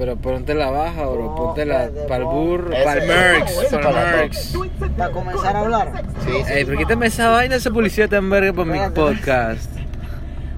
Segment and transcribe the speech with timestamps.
[0.00, 1.22] pero ponte la baja, bro.
[1.24, 4.28] No, ponte la pa'l pon- burro, pa'l ese- merx, para.
[4.96, 6.02] Para comenzar a hablar.
[6.26, 6.52] Sí, sí.
[6.52, 9.70] Ey, pero quítame esa vaina, esa publicidad tan verga para mi podcast.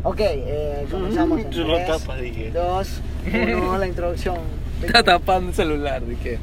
[0.04, 1.40] Ok, eh, comenzamos.
[1.40, 2.50] en Tú lo tapas, dije.
[2.52, 3.00] Dos,
[3.32, 4.36] uno, la introducción.
[4.82, 6.38] Está tapando el celular, ¿de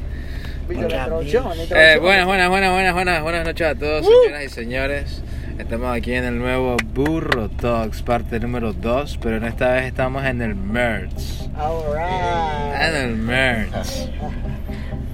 [0.68, 4.44] Víctor, la introducción, la Eh, buenas, buenas, buenas, buenas, buenas, buenas noches a todos, señoras
[4.44, 5.22] y señores.
[5.60, 10.24] Estamos aquí en el nuevo Burro Talks, parte número 2, pero en esta vez estamos
[10.24, 11.48] en el merch.
[11.54, 12.80] Alright.
[12.80, 14.08] En el merch.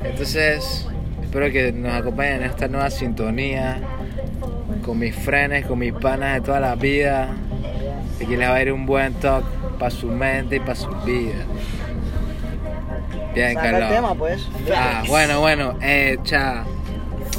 [0.05, 0.87] Entonces,
[1.23, 3.79] espero que nos acompañen en esta nueva sintonía
[4.85, 7.29] con mis frenes, con mis panas de toda la vida.
[8.23, 9.45] Aquí les va a ir un buen talk
[9.79, 11.45] para su mente y para su vida.
[13.35, 13.91] Bien, Saca el Carlos.
[13.91, 14.49] tema, pues.
[14.75, 16.17] Ah, bueno, bueno, eh,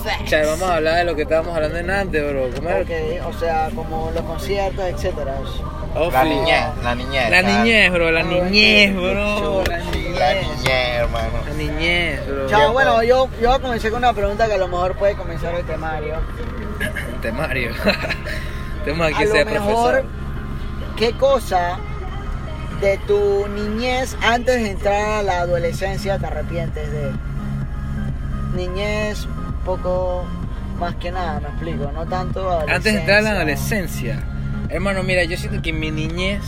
[0.08, 0.26] cha.
[0.26, 2.50] Cha, vamos a hablar de lo que estábamos hablando en antes, bro.
[2.56, 2.82] ¿Cómo era?
[2.82, 5.36] Ok, o sea, como los conciertos, etcétera.
[5.96, 7.30] Oh, La niñez, la niñez.
[7.30, 7.64] La cara.
[7.64, 9.64] niñez, bro, la niñez, bro.
[9.66, 10.20] La niñez.
[10.20, 11.30] la niñez, hermano.
[11.48, 12.48] La niñez, bro.
[12.50, 15.66] Chao, bueno, yo, yo comencé con una pregunta que a lo mejor puede comenzar el
[15.66, 16.16] temario.
[17.22, 17.72] Temario.
[18.86, 20.06] Tenemos aquí a lo ese mejor, profesor.
[20.98, 21.78] ¿qué cosa
[22.81, 27.12] de tu niñez antes de entrar a la adolescencia te arrepientes de?
[28.56, 29.28] Niñez,
[29.68, 30.23] poco
[30.80, 32.60] más que nada, me explico, no tanto.
[32.62, 34.24] Antes de entrar a la adolescencia.
[34.70, 36.42] Hermano, mira, yo siento que en mi niñez.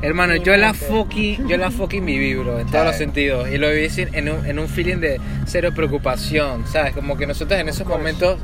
[0.00, 3.48] Hermano, Mi yo la fucking, yo la fucking viví, bro, en todos los sentidos.
[3.50, 6.94] Y lo viví en un, en un feeling de cero preocupación, ¿sabes?
[6.94, 8.38] Como que nosotros en esos momentos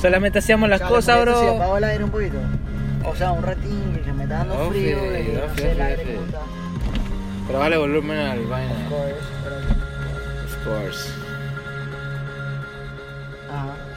[0.00, 1.76] solamente hacíamos las cosas, bro.
[1.76, 2.36] el aire un poquito.
[3.04, 6.18] O sea, un ratín que me está dando frío, digo, no el aire.
[7.46, 8.72] Pero vale volumen al vaina.
[8.72, 9.14] Of course,
[10.44, 11.19] Of course.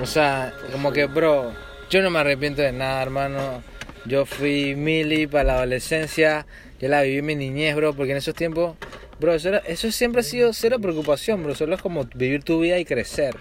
[0.04, 1.54] O sea, como que, bro,
[1.90, 3.64] yo no me arrepiento de nada, hermano.
[4.06, 6.45] Yo fui mili para la adolescencia,
[6.82, 8.76] yo la viví mi niñez, bro, porque en esos tiempos,
[9.22, 11.56] bro, eso, eso siempre ha sido cero preocupación, bro.
[11.56, 13.33] Solo es como vivir tu vida y crecer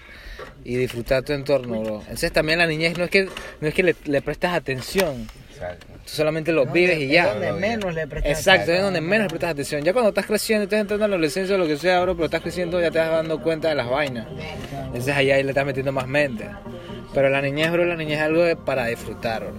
[0.63, 1.99] y disfrutar tu entorno, bro.
[1.99, 3.27] Entonces también la niñez no es que,
[3.59, 5.92] no es que le, le prestas atención, Exacto.
[6.05, 7.33] Tú solamente lo Donde- vives y es ya.
[7.33, 8.83] donde menos le prestas Exacto, es atención.
[8.85, 9.81] donde menos le prestas atención.
[9.83, 12.25] Ya cuando estás creciendo, estás entrando a la adolescencia o lo que sea, bro, pero
[12.25, 14.27] estás creciendo, ya te vas dando cuenta de las vainas.
[14.87, 16.49] Entonces ahí, ahí le estás metiendo más mente.
[17.13, 19.53] Pero la niñez, bro, la niñez es algo de- para disfrutar, bro.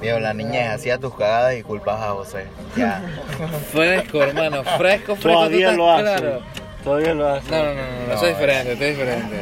[0.00, 2.44] Viejo, la niñez hacía tus cagadas y culpas a José.
[2.76, 3.02] Ya.
[3.72, 5.18] Fresco, hermano, fresco, fresco.
[5.40, 6.02] Todavía lo hace.
[6.02, 6.40] claro.
[6.82, 7.50] Todavía lo hace.
[7.50, 9.36] No, no, no, no, no, No, eso es diferente, eso es diferente.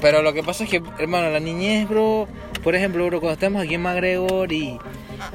[0.00, 2.26] Pero lo que pasa es que, hermano, la niñez, bro,
[2.68, 4.78] por ejemplo, bro, cuando estamos aquí en McGregor y,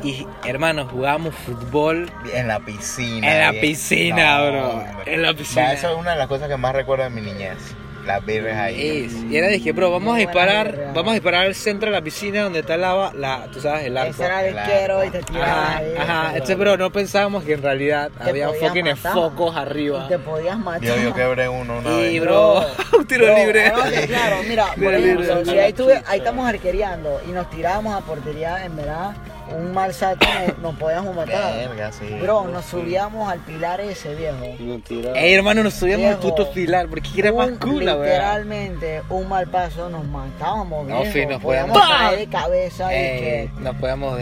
[0.04, 3.34] y hermano, jugábamos fútbol En la piscina.
[3.34, 3.62] En la bien.
[3.62, 4.70] piscina, bro.
[4.70, 5.16] hombre.
[5.16, 5.74] En la piscina.
[5.74, 7.58] Eso es una de las cosas que más recuerdo de mi niñez.
[8.06, 9.06] Las birres ahí.
[9.06, 12.02] Es, y era dije, bro, vamos a disparar, vamos a disparar al centro de la
[12.04, 14.12] piscina donde está el agua, la, tú sabes, el arco.
[14.12, 15.94] Ese era isquero y te tirabas Ajá, ahí.
[15.98, 19.14] ajá, Te entonces, bro, no pensábamos que en realidad había fucking matar.
[19.14, 20.04] focos arriba.
[20.06, 20.82] Y te podías matar.
[20.84, 22.22] Yo, yo quebré uno una Y, vez.
[22.22, 22.66] bro,
[22.98, 23.72] un tiro Bro, libre.
[23.72, 25.46] no, que claro, mira, por ejemplo, libre.
[25.46, 29.12] si ahí, tuve- ahí estamos arquereando y nos tirábamos a portería, en verdad,
[29.52, 30.26] un mal salto
[30.62, 31.56] nos, podíamos matar.
[31.56, 32.06] Verga, sí.
[32.22, 34.38] Bro, nos subíamos al pilar ese viejo.
[34.60, 35.14] No tira.
[35.14, 38.14] Ey, hermano, nos subíamos al Viejo, puto pilar, porque era más cool, la verdad.
[38.40, 41.14] Literalmente, un mal paso nos matábamos, No, viejo.
[41.14, 43.50] sí, nos podíamos caer de cabeza y Ey, que...
[43.60, 44.20] nos podíamos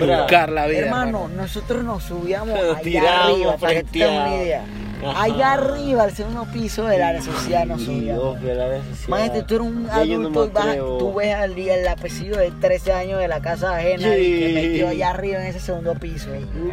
[0.00, 0.80] buscar la vida.
[0.80, 4.64] Hermano, nosotros nos subíamos allá arriba, para que tengas una idea.
[5.10, 5.22] Ajá.
[5.24, 7.84] Allá arriba, al segundo piso del área social la vez
[8.96, 11.74] sí, Imagínate, tú eres un ya yo no adulto y vas, tú ves al día
[11.76, 15.46] el apellido de 13 años de la casa ajena y que metió allá arriba en
[15.46, 16.28] ese segundo piso.
[16.34, 16.72] Yo-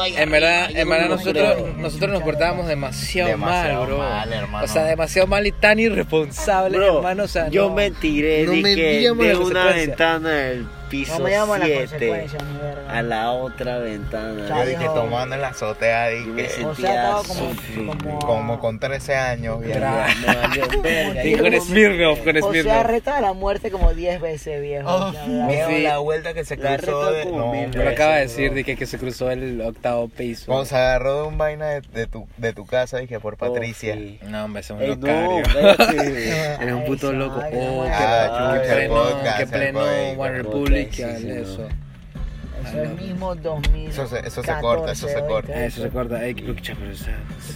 [0.00, 1.74] allá En verdad, yo en no nosotros, creo.
[1.78, 3.98] nosotros nos portábamos demasiado, Demasiado mal, bro.
[3.98, 4.64] mal, hermano.
[4.64, 7.24] O sea, demasiado mal y tan irresponsable, Bro, hermano.
[7.24, 11.24] O sea, yo no- me tiré no de, que de una ventana del piso No
[11.24, 12.92] me llaman las 7 consecuencias, mi verga.
[12.98, 14.48] a la otra ventana.
[14.48, 18.18] Yo dije tomando en la azotea y Y me que sentí O sea, como, como,
[18.20, 19.60] como con 13 años.
[19.60, 20.06] verga.
[21.24, 22.86] Y con Smirnoff, con O sea, Smirnoff.
[22.86, 24.88] reta de la muerte como 10 veces, viejo.
[24.88, 25.10] Oh,
[25.48, 25.82] viejo, Sí.
[25.82, 27.24] la vuelta que se cruzó de...
[27.26, 28.56] No, Me lo acaba de decir, bro.
[28.56, 30.46] de que, que se cruzó el octavo piso.
[30.46, 33.94] Cuando se agarró de un vaina de, de tu, de tu casa, dije, por Patricia.
[33.94, 34.18] Oh, sí.
[34.22, 35.42] No, hombre, es un Ey, locario.
[36.60, 37.36] Eres un puto loco.
[37.52, 39.04] Oh, qué, pleno,
[39.38, 39.80] qué pleno
[40.18, 41.68] One Republic sí, eso.
[42.64, 43.90] Eso es el mismo 2000.
[43.90, 45.52] Eso se- eso se corta, eso se corta.
[45.54, 46.24] Ah, Eso se corta.
[46.24, 46.90] Ey, escucha, pero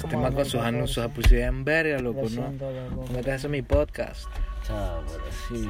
[0.02, 0.68] como tema con sus 2014.
[0.68, 2.28] anuncios, sus publicidad en verga, loco, Lo ¿no?
[2.28, 3.04] siento, loco.
[3.08, 4.28] No metas eso en mi podcast.
[4.66, 5.02] Chao,
[5.48, 5.68] sí.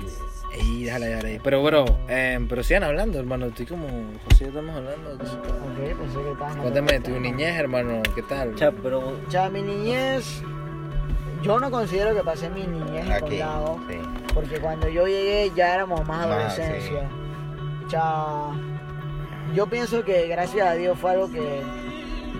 [0.60, 1.40] Ey, déjala, déjala.
[1.44, 3.46] Pero, bro, eh, pero sigan hablando, hermano.
[3.46, 3.86] Estoy como,
[4.28, 5.12] José, estamos hablando.
[5.12, 8.02] Ok, pensé que estabas Cuéntame de tu niñez, hermano.
[8.14, 8.54] ¿Qué tal?
[8.56, 10.42] Chao, pero Ya, mi niñez.
[11.42, 13.38] Yo no considero que pasé mi niñez en Aquí.
[13.38, 13.78] condado.
[13.88, 13.96] Sí.
[14.34, 17.08] Porque cuando yo llegué ya éramos más Ah, adolescencia.
[17.90, 18.50] Ya,
[19.54, 21.62] yo pienso que gracias a Dios fue algo que,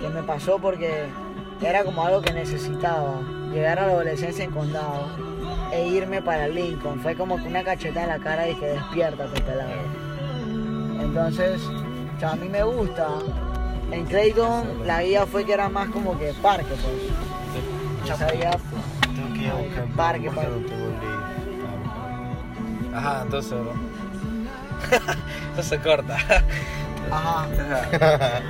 [0.00, 1.06] que me pasó porque
[1.61, 3.20] era como algo que necesitaba.
[3.52, 5.08] Llegar a la adolescencia en condado
[5.73, 7.00] e irme para Lincoln.
[7.00, 9.73] Fue como que una cacheta en la cara y que despiértate, pelado.
[11.00, 11.61] Entonces,
[12.25, 13.08] a mí me gusta.
[13.91, 18.12] En Clayton la guía fue que era más como que parque, pues.
[18.12, 20.50] O sea, había Tengo que ir a buscar Parque, parque.
[22.93, 23.73] no Ajá, entonces, bro.
[25.54, 26.16] Eso se corta.
[27.10, 27.46] Ajá.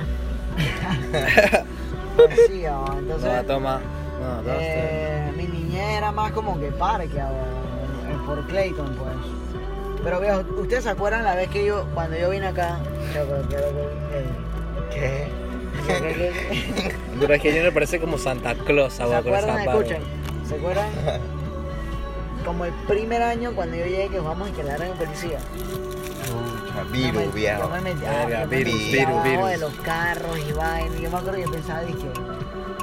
[2.47, 3.79] Sí, No, entonces toma.
[4.21, 4.57] No, dos, tres.
[4.59, 9.13] eh, mi niñez era más como que parque eh, por Clayton pues.
[10.03, 12.79] Pero viejo, ¿ustedes se acuerdan la vez que yo, cuando yo vine acá?
[14.93, 15.27] ¿Qué?
[15.87, 19.59] creo que- Pero es que yo me parece como Santa Claus, ¿Se acuerdan?
[19.59, 20.01] Escuchen,
[20.47, 20.87] ¿se acuerdan?
[22.45, 25.39] Como el primer año cuando yo llegué que jugamos y que la eran policía.
[26.25, 27.69] Chucha, Yo me- Viru, Yo viejo.
[27.69, 29.49] me metí, Verga, ah, yo me virus, virus.
[29.49, 30.95] de los carros y vaina.
[30.95, 32.09] Yo me acuerdo que yo pensaba, dije,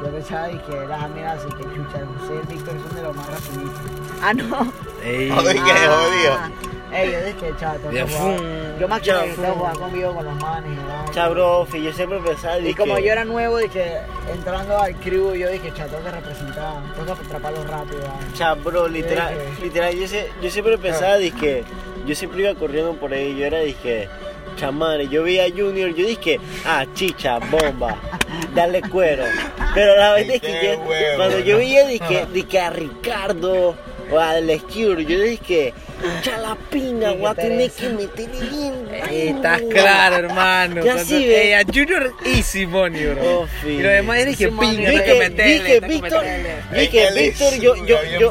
[0.02, 3.80] yo pensaba, dije, las mira así que chucha, José Víctor son de los más rapiditos.
[4.22, 4.72] Ah, no.
[5.02, 5.30] Ey.
[5.30, 6.38] Jodido.
[6.92, 8.78] Ey, yo dije, chato, no.
[8.78, 9.56] Yo más que Ya estaba fue.
[9.56, 10.72] jugando conmigo con los manes.
[10.72, 11.04] y vaina.
[11.12, 13.98] Chabro, Ofi, yo siempre pensaba Y como yo era nuevo, dije,
[14.32, 18.00] entrando al crew, yo dije, chato, tengo que representar, tengo que atraparlos rápido.
[18.00, 18.32] vaina.
[18.34, 19.64] Chabro, literal, Dije.
[19.64, 21.64] literal, yo, se- yo siempre pensaba, dije,
[22.06, 24.08] yo siempre iba corriendo por ahí, yo era, dije,
[24.56, 27.96] chamare, yo veía a Junior, yo dije, ah, chicha, bomba,
[28.54, 29.24] dale cuero.
[29.74, 31.58] Pero la verdad es que yo- cuando yo ¿no?
[31.58, 33.74] veía, dije, dije a Ricardo
[34.10, 35.74] o a Alex Cure, yo dije,
[36.22, 38.88] cha la pinga, Sí, voy a tener que meterle bien.
[39.10, 39.74] Estás duro".
[39.74, 40.84] claro, hermano.
[40.84, 41.54] Ya sí, ve.
[41.56, 43.40] A Junior Easy Money, bro.
[43.40, 43.68] Ofi.
[43.68, 48.30] Y lo demás que pinga, que meterle, que Víctor, Él es Víctor, yo, yo, yo.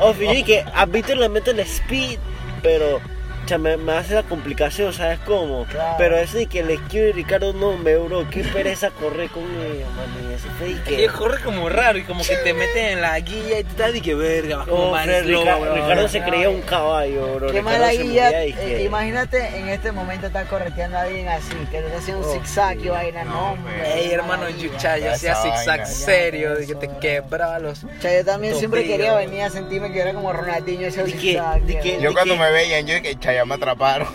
[0.00, 2.18] Ofi, yo dije, a Víctor le meto el speed,
[2.62, 3.00] pero,
[3.48, 5.64] cha, me, me hace la complicación, ¿sabes cómo?
[5.66, 5.94] Claro.
[5.98, 9.44] Pero eso de que el esquivo y Ricardo no me bro, qué pereza correr con
[9.44, 10.96] ellos, man, y eso fue de Es que...
[10.96, 13.92] que corre como raro y como que te meten en la guía y tú estás
[13.92, 15.74] de que verga, vas como Oh, Rica- bro.
[15.74, 17.46] Ricardo se creía un caballo, bro.
[17.48, 18.46] Qué Ricardo mala guía.
[18.46, 21.98] y que- eh, imagínate en este momento estar correteando a alguien así, que le está
[21.98, 23.24] haciendo un Oh, zigzag y vaina.
[23.24, 23.72] No, No, hombre.
[24.00, 27.84] Ey, hermano, yucha, yo hacía zigzag serio, de que te quebraba los.
[27.84, 31.12] O sea, yo también siempre quería venir a sentirme que era como Ronaldinho ese Di
[31.12, 31.64] que- zigzag.
[31.66, 34.08] que- Yo cuando que- me veían, yo dije, chaya, me atraparon.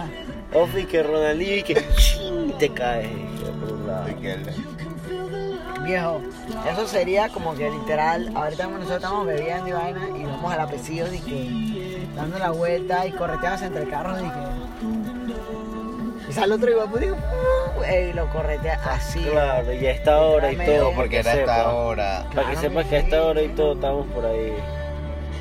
[0.54, 3.30] Ofi, que Ronaldinho y que ching, te él-
[5.84, 6.20] Viejo,
[6.70, 10.66] eso sería como que literal, ahorita nosotros estamos bebiendo y vaina y vamos a la
[10.66, 14.30] pesillo y que dando la vuelta y correteamos entre carros y que...
[16.28, 19.20] Y sale otro igual, pues digo, "Uh", ey, lo corretea así.
[19.24, 22.26] Claro, y a esta hora y todo, porque era esta hora.
[22.34, 24.52] Para que sepas que a esta hora y todo estamos por ahí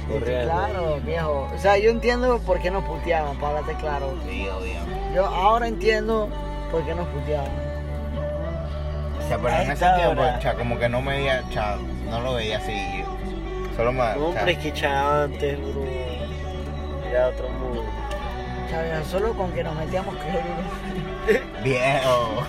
[0.10, 0.52] corriendo.
[0.52, 1.50] Claro, viejo.
[1.54, 4.14] O sea, yo entiendo por qué nos puteaban, para darte claro.
[4.28, 4.48] Sí.
[5.16, 6.30] Yo ahora entiendo
[6.72, 7.52] por qué nos puteaban.
[9.18, 10.40] O sea, pero en ese tiempo, hora.
[10.40, 11.78] cha, como que no me veía, cha,
[12.10, 13.04] no lo veía así.
[13.76, 14.00] Solo me.
[14.16, 15.84] No, hombre, es que ya antes, bro.
[17.10, 17.86] Era otro mundo.
[18.70, 21.64] Chavos, solo con que nos metíamos cloruro.
[21.64, 22.44] Viejo.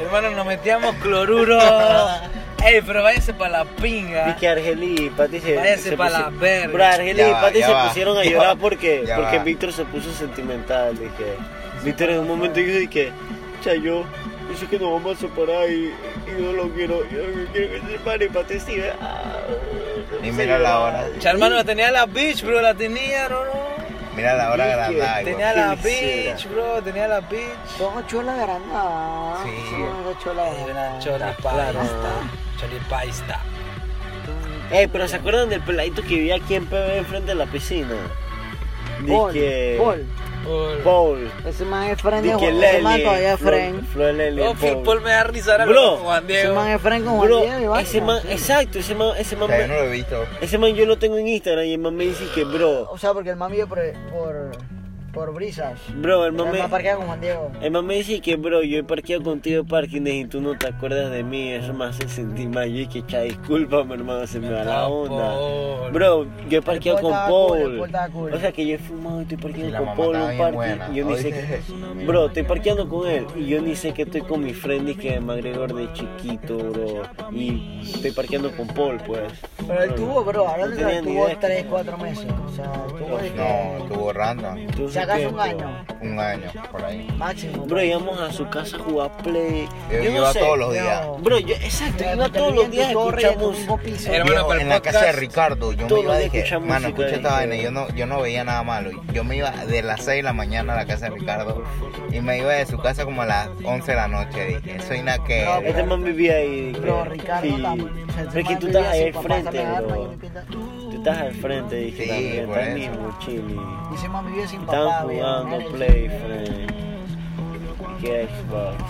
[0.00, 1.58] Hermano, nos metíamos cloruro.
[2.64, 4.30] Ey, pero váyase para la pinga.
[4.30, 5.54] Y que Argelí y Pati se.
[5.56, 6.72] Váyase se pa' pusi- la verga.
[6.72, 9.38] Bro, Argelí y Pati se va, pusieron a llorar va, porque, porque.
[9.40, 10.98] Víctor se puso sentimental.
[10.98, 11.34] Dije.
[11.84, 13.10] Víctor en un momento dijo que.
[13.62, 14.04] Chayo,
[14.50, 15.92] dice que nos vamos a separar y,
[16.26, 17.02] y no lo quiero.
[17.10, 18.92] Yo no quiero que se separe y Pati sigue.
[19.00, 19.38] Ah,
[20.22, 21.06] Y mira la hora.
[21.20, 23.67] Cha, hermano, la tenía la bitch, bro, la tenía, no, no.
[24.18, 25.22] Mira la hora agrandada.
[25.22, 27.68] Tenía la bitch, bro, tenía la bitch.
[27.78, 29.38] Son cholas grandadas.
[29.44, 29.74] Sí.
[29.74, 30.02] Una
[30.64, 31.04] grandadas.
[31.04, 31.50] choripaista.
[31.52, 31.80] Claro.
[32.58, 33.40] Choripaista.
[34.72, 37.94] Ey, pero ¿se acuerdan del peladito que vivía aquí en PB enfrente de la piscina?
[39.06, 39.76] Paul, Dije.
[39.78, 40.04] Paul.
[40.84, 41.30] Paul.
[41.46, 42.62] Ese man es friend de Juan.
[42.62, 43.86] Ese man todavía es friend.
[43.92, 44.04] Flo
[44.50, 44.82] Oh, Phil Paul.
[44.84, 46.54] Paul me da risa ahora Bro, con Juan Ese Diego.
[46.54, 48.28] man es friend con Juan Bro, Diego y ese man, sí.
[48.32, 50.24] exacto, ese man, ese man, O sea, yo no lo he visto.
[50.40, 52.98] ese man yo lo tengo en Instagram y el man me dice que, bro, O
[52.98, 53.78] sea, porque el man vive por,
[54.12, 54.50] por,
[55.18, 55.80] por brisas.
[55.96, 57.50] bro, el man me, parquea con Juan Diego.
[57.60, 60.56] el man me dice que, bro, yo he parqueado contigo en parkings y tú no
[60.56, 62.68] te acuerdas de mí, eso me hace sentir mal.
[62.68, 65.34] Yo dije, cha, discúlpame, hermano, se me va la onda.
[65.34, 65.92] Paul.
[65.92, 68.34] Bro, yo he parqueado con Paul cool, cool.
[68.34, 70.38] O sea que yo he fumado y estoy parqueando la con mamá Paul en un
[70.38, 71.54] parque y yo ni sé ¿Oíste qué.
[71.56, 71.74] eso?
[72.06, 74.94] Bro, estoy parqueando con él y yo ni sé que estoy con mi friend y
[74.94, 77.02] que McGregor de chiquito, bro.
[77.32, 79.22] Y estoy parqueando con Paul, pues.
[79.66, 81.40] Pero él tuvo, bro, hablando No tuvo idea.
[81.40, 82.26] 3, 4 meses.
[82.46, 84.58] O sea, tuvo que- No, estuvo random.
[84.58, 85.84] Entonces, O sea, casa un año.
[86.00, 87.08] Un año, por ahí.
[87.16, 87.66] Máximo.
[87.66, 89.68] Bro, íbamos a su casa a jugar play.
[89.90, 90.38] Yo, Yo no iba sé.
[90.38, 91.06] todos los días.
[91.06, 91.14] No.
[91.18, 94.12] Bro, yo, exacto, Ya, iba todos los días a piso.
[94.12, 96.88] Hermano, Viejo, para el en la casa de Ricardo, yo me iba que, escuchamos mano,
[96.88, 98.90] escucha esta vaina, yo no, yo no veía nada malo.
[99.12, 101.62] Yo me iba de las 6 de la mañana a la casa de Ricardo
[102.12, 104.44] y me iba de su casa como a las 11 de la noche.
[104.62, 105.44] Dije, soy una que.
[105.44, 106.66] No, Este man vivía ahí.
[106.68, 107.48] dije, Bro, Ricardo.
[108.32, 110.10] Pero es que tú estás ahí al frente, bro.
[110.50, 112.50] Tú estás al frente, dije, Sí, también,
[112.82, 112.90] eso.
[112.90, 113.54] mismo, chile.
[113.90, 116.72] Y ese man vivía sin papá, Estaban jugando Play, friend.
[118.00, 118.84] ¿Qué Xbox?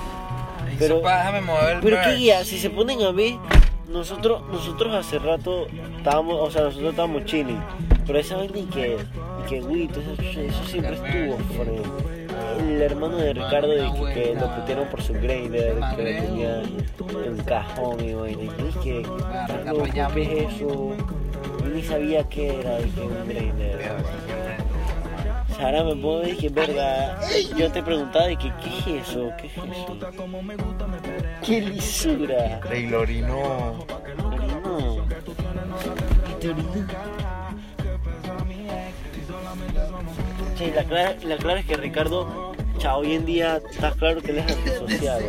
[0.79, 1.01] Pero,
[1.83, 3.35] Pero- qué guía, si se ponen a ver,
[3.89, 7.61] nosotros, nosotros hace rato estábamos, o sea, nosotros estábamos chilling,
[8.07, 12.19] pero esa vaina y que, y que eso, eso siempre estuvo, friend.
[12.61, 16.63] El hermano de Ricardo de que, que lo pusieron por su grader, que tenía
[17.29, 18.43] un cajón y vaina.
[18.43, 19.03] Y yo dije,
[19.49, 19.83] "Ricardo,
[20.15, 20.93] ¿qué es eso?
[21.61, 23.95] Yo ni sabía qué era, dije, un grader.
[25.61, 27.19] Ahora me pongo y dije, verga,
[27.57, 29.33] yo te preguntaba de que, ¿qué es eso?
[29.39, 29.99] ¿Qué es eso?
[31.45, 32.61] ¡Qué lisura!
[32.61, 33.85] Rey Lorino.
[34.63, 35.05] No.
[40.57, 42.48] Sí, la clara, la clara es que Ricardo,
[42.79, 45.23] cha, hoy en día está claro que él es antisocial.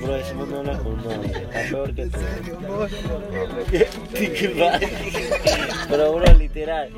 [0.00, 2.18] Bro, bro ese man no habla con nadie, está peor que tú.
[5.88, 6.90] Pero bro, literal,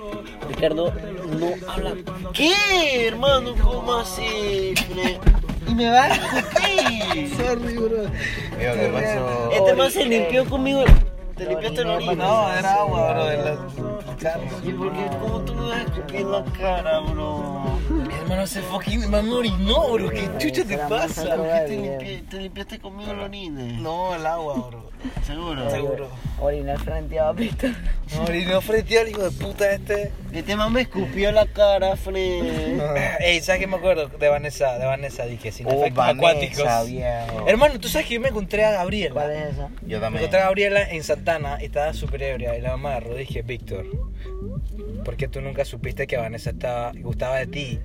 [0.48, 0.92] Ricardo
[1.38, 1.94] no habla.
[2.32, 3.54] ¿Qué, hermano?
[3.62, 4.74] ¿Cómo así?
[5.68, 7.30] Y me va a escupir.
[7.36, 8.02] Sorry, bro.
[8.58, 9.50] Viejo, ¿qué pasó?
[9.52, 10.84] Este man se limpió conmigo.
[11.36, 12.14] Te limpiaste el orina.
[12.14, 13.56] No, era agua, bro, de la.
[14.64, 15.06] ¿Y por qué?
[15.20, 17.78] ¿Cómo tú me vas a escupir la cara, bro?
[18.26, 20.10] Hermano se fucking man orinó, bro.
[20.10, 21.36] ¿Qué chucha te pasa?
[21.36, 22.00] ¿Por qué te, Bien.
[22.00, 23.74] limpi- te limpiaste conmigo el orine?
[23.74, 24.90] No, el agua, bro.
[25.24, 25.70] ¿Seguro?
[25.70, 26.08] Seguro.
[26.40, 27.68] Orinar frente a Pito.
[28.16, 30.10] No, orinó frente al hijo de puta este.
[30.32, 32.80] Este man me escupió la cara, Fred.
[33.20, 34.08] Ey, ¿sabes qué me acuerdo?
[34.08, 36.86] De Vanessa, de Vanessa, dije, sin Oh, efectos Vanessa, acuáticos.
[36.88, 37.48] viejo.
[37.48, 39.12] Hermano, ¿tú sabes que yo me encontré a Gabriela?
[39.14, 39.68] ¿Cuál es esa?
[39.82, 40.16] Yo Me también.
[40.24, 43.42] encontré a Gabriela en Santana y estaba súper ebria y la mamá agarró y dije,
[43.42, 43.86] Víctor,
[45.04, 47.78] ¿por qué tú nunca supiste que Vanessa estaba, gustaba de ti?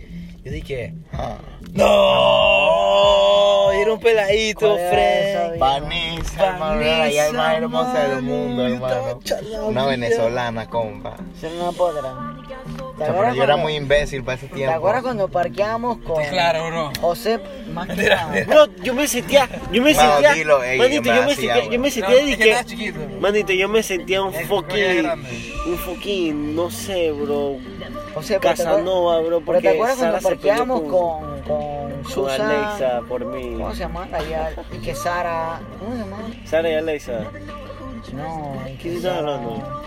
[0.44, 1.38] Yo dije, Ah.
[1.74, 3.72] ¡No!
[3.72, 5.60] Era un peladito, ¿Cuál era Fred.
[5.60, 9.20] Vanessa, hermano, era la más hermosa del mundo, hermano.
[9.68, 11.16] Una venezolana, compa.
[11.38, 12.38] Esa era una podra.
[13.02, 14.76] ¿Te O sea, pero acuerdas yo era cuando- muy imbécil para ese ¿Te tiempo.
[14.76, 16.92] acuerdas cuando parqueamos con Claro, bro.
[17.02, 17.40] José?
[18.48, 21.54] Bro, yo me sentía, yo me sentía, dilo, ey, manito, yo me yo me hacía,
[21.56, 25.10] sentía, yo me sentía No, que manito, yo me sentía un fucking,
[25.68, 27.58] un fucking, no sé, bro,
[28.14, 32.42] José, te Casanova, bro, porque te acuerdas Sara cuando parqueamos con, con, con con Susan?
[32.42, 33.54] Alexa por mí.
[33.58, 34.08] ¿Cómo se llama?
[34.12, 35.60] Allá, y que Sara.
[35.80, 36.18] ¿Cómo se llama?
[36.46, 37.24] Sara y Alexa.
[38.14, 39.82] No, ¿Qué estás Sara- hablando?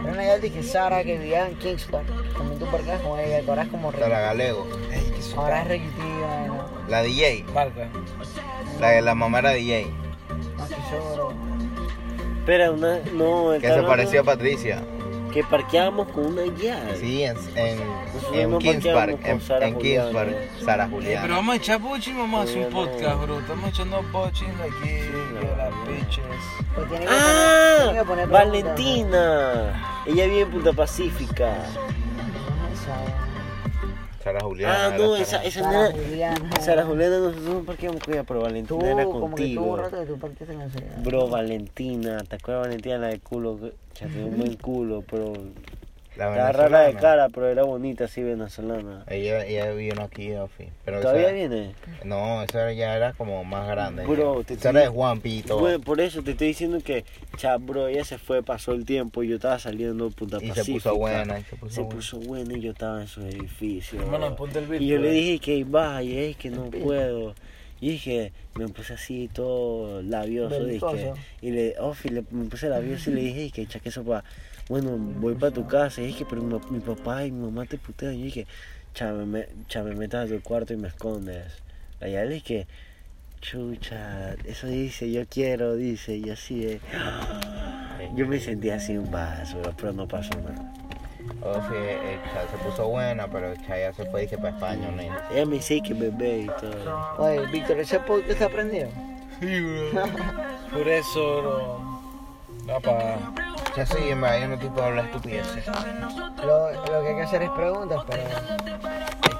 [0.00, 2.04] Era una galla que Sara que vivía en Kingston.
[2.36, 4.20] También tú parqueas con ella, que ahora es como Sara.
[4.20, 4.66] Galego.
[4.92, 6.64] Ey, qué su- Ahora es requitiva, ¿no?
[6.88, 7.44] La DJ.
[7.54, 7.88] Marca.
[8.80, 9.86] La, la mamá era DJ.
[12.40, 14.82] Espera, una, no, Que se pareció a Patricia.
[15.32, 16.96] Que parqueábamos con una llave.
[16.98, 17.36] Sí, en,
[18.34, 19.18] en, Kings Park.
[19.24, 20.12] En, Sara en Kings Juliana.
[20.12, 20.36] Park.
[20.62, 21.34] Sara Eh, pero Juliana.
[21.36, 23.38] vamos a echar bochín, vamos a hacer un podcast, bro.
[23.40, 26.24] Estamos echando bochín aquí, que las bitches.
[26.74, 28.04] Pues ¡Ah!
[28.30, 30.02] Valentina.
[30.06, 31.54] Ella vive en Punta Pacífica.
[34.22, 34.86] Sara Juliana.
[34.86, 36.50] Ah, no, esa, Sara- esa Sara no era- Juliana.
[36.60, 39.64] Sara Juliana, nosotros no parqueamos con ella, pero Tú, Valentina era como que tú contigo.
[39.64, 40.96] un rato de tu esa ciudad.
[41.02, 43.58] Bro, Valentina, ¿te acuerdas Valentina la de culo?
[44.00, 45.32] Ya tenía un buen culo, pero
[46.16, 49.04] La estaba rara de cara, pero era bonita, así venezolana.
[49.08, 50.68] Ella, ella vino aquí, Ofi.
[50.84, 51.74] Pero ¿Todavía esa- viene?
[52.04, 54.04] No, esa ya era como más grande.
[54.06, 55.58] Bro, te esa era de estoy- Juan Pito.
[55.58, 57.04] Bueno, por eso te estoy diciendo que,
[57.38, 60.48] cha, bro, ella se fue, pasó el tiempo y yo estaba saliendo de Punta y
[60.48, 60.64] Pacífica.
[60.64, 61.38] se puso buena.
[61.38, 61.96] Y se puso Se buena.
[61.96, 64.00] puso buena y yo estaba en su edificio.
[64.00, 65.14] Hermano, ponte el beat, Y yo le pues.
[65.14, 67.34] dije que vaya, es que no puedo.
[67.80, 73.10] Y dije, me puse así todo labioso, dije, y le, Ofi, le, me puse labioso
[73.10, 74.22] y le dije que chaque sopa,
[74.72, 77.76] bueno, voy para tu casa, y dije, pero mi, mi papá y mi mamá te
[77.76, 78.46] putean, y yo dije,
[78.94, 81.44] cha, me, me- cha, me metas a tu cuarto y me escondes.
[82.00, 82.66] Allá le dije,
[83.42, 86.80] chucha, eso dice, yo quiero, dice, y así es.
[88.16, 90.72] Yo me sentí así un vaso, pero no pasó nada.
[91.42, 95.10] Ofi, eh, cha, se puso buena, pero cha, ya se fue dije para España, nene.
[95.32, 97.14] Ella me dice que bebé y todo.
[97.18, 98.88] Oye, Víctor, ¿ese podcast está prendido?
[99.38, 100.02] Sí, bro.
[100.72, 102.02] Por eso, bro.
[102.68, 102.80] Va
[103.72, 103.76] pa.
[103.76, 105.64] Ya sí, en verdad, yo no te puedo hablar estupideces.
[106.44, 108.22] Lo, lo que hay que hacer es preguntas, pero...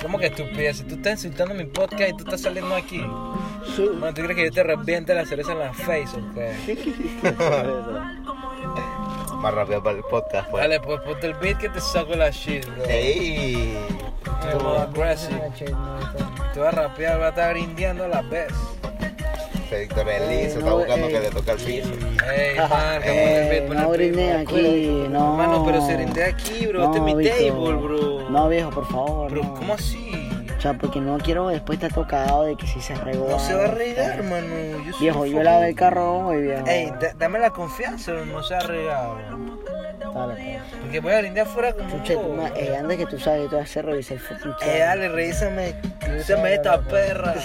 [0.03, 0.79] ¿Cómo que estupidez?
[0.79, 2.99] Si tú estás insultando mi podcast y tú estás saliendo aquí.
[2.99, 6.53] Bueno, ¿tú crees que yo te reviente la cereza en la face o qué?
[9.37, 10.63] Más rápido para el podcast, pues.
[10.63, 12.85] Dale, pues ponte el beat que te saco la shit, bro.
[12.87, 13.79] Ey.
[14.79, 15.53] Aggressive.
[16.53, 18.53] Te voy a rapear, voy a estar grindeando a la vez.
[19.73, 21.13] Este Víctor Eh, está no, buscando eh.
[21.13, 21.89] que le toque el piso.
[22.37, 25.31] Ey, man, Eh, no brindé aquí, no.
[25.41, 26.85] Hermano, pero se brindé aquí, bro.
[26.85, 28.31] este es mi table, bro.
[28.31, 29.29] No, viejo, por favor.
[29.31, 29.55] Pero, no.
[29.55, 30.29] ¿cómo así?
[30.57, 33.27] O sea, porque no quiero después estar tocado de que si se regó.
[33.29, 34.47] No se va a regar, hermano.
[34.87, 36.67] Yo soy Viejo, yo lavé el carro hoy, viejo.
[36.69, 39.17] Ey, da- dame la confianza, no se ha regado.
[40.15, 40.81] Dale, pues.
[40.83, 43.43] Porque voy a brindar afuera como un Chuche, tú, ma- eh, antes que tú sabes,
[43.45, 44.69] yo te voy a hacer revisar el fucking chat.
[44.69, 47.35] Eh, dale, revísame, revísame esta perra.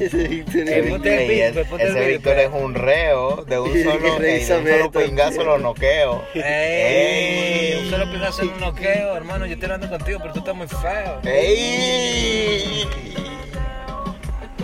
[0.00, 2.46] Ese Víctor ponte el ey, es- pues, ponte el ese beat, Víctor pues.
[2.46, 6.24] es un reo de un solo, ey, de un Revísame solo esto, pingazo lo noqueo.
[6.34, 7.78] Ey, Ey.
[7.84, 9.44] un solo pienso hacer un noqueo, hermano.
[9.46, 11.20] Yo estoy hablando contigo, pero tú estás muy feo.
[11.24, 12.84] ¡Ey!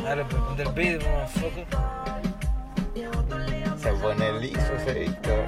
[0.03, 1.67] Dale, pues ponte el beat, motherfucker.
[3.83, 5.45] Se pone liso ese Víctor.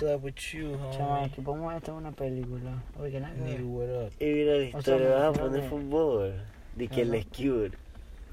[0.00, 1.24] What's up with you, Chaval, homie?
[1.26, 2.82] aquí podemos estar en una película.
[3.00, 3.34] Oye, nada.
[3.34, 3.60] que ver.
[3.60, 4.12] Nigga, what up?
[4.20, 6.34] Y mira la O sea, historia, vas a poner que- fútbol.
[6.76, 7.76] De que el cute.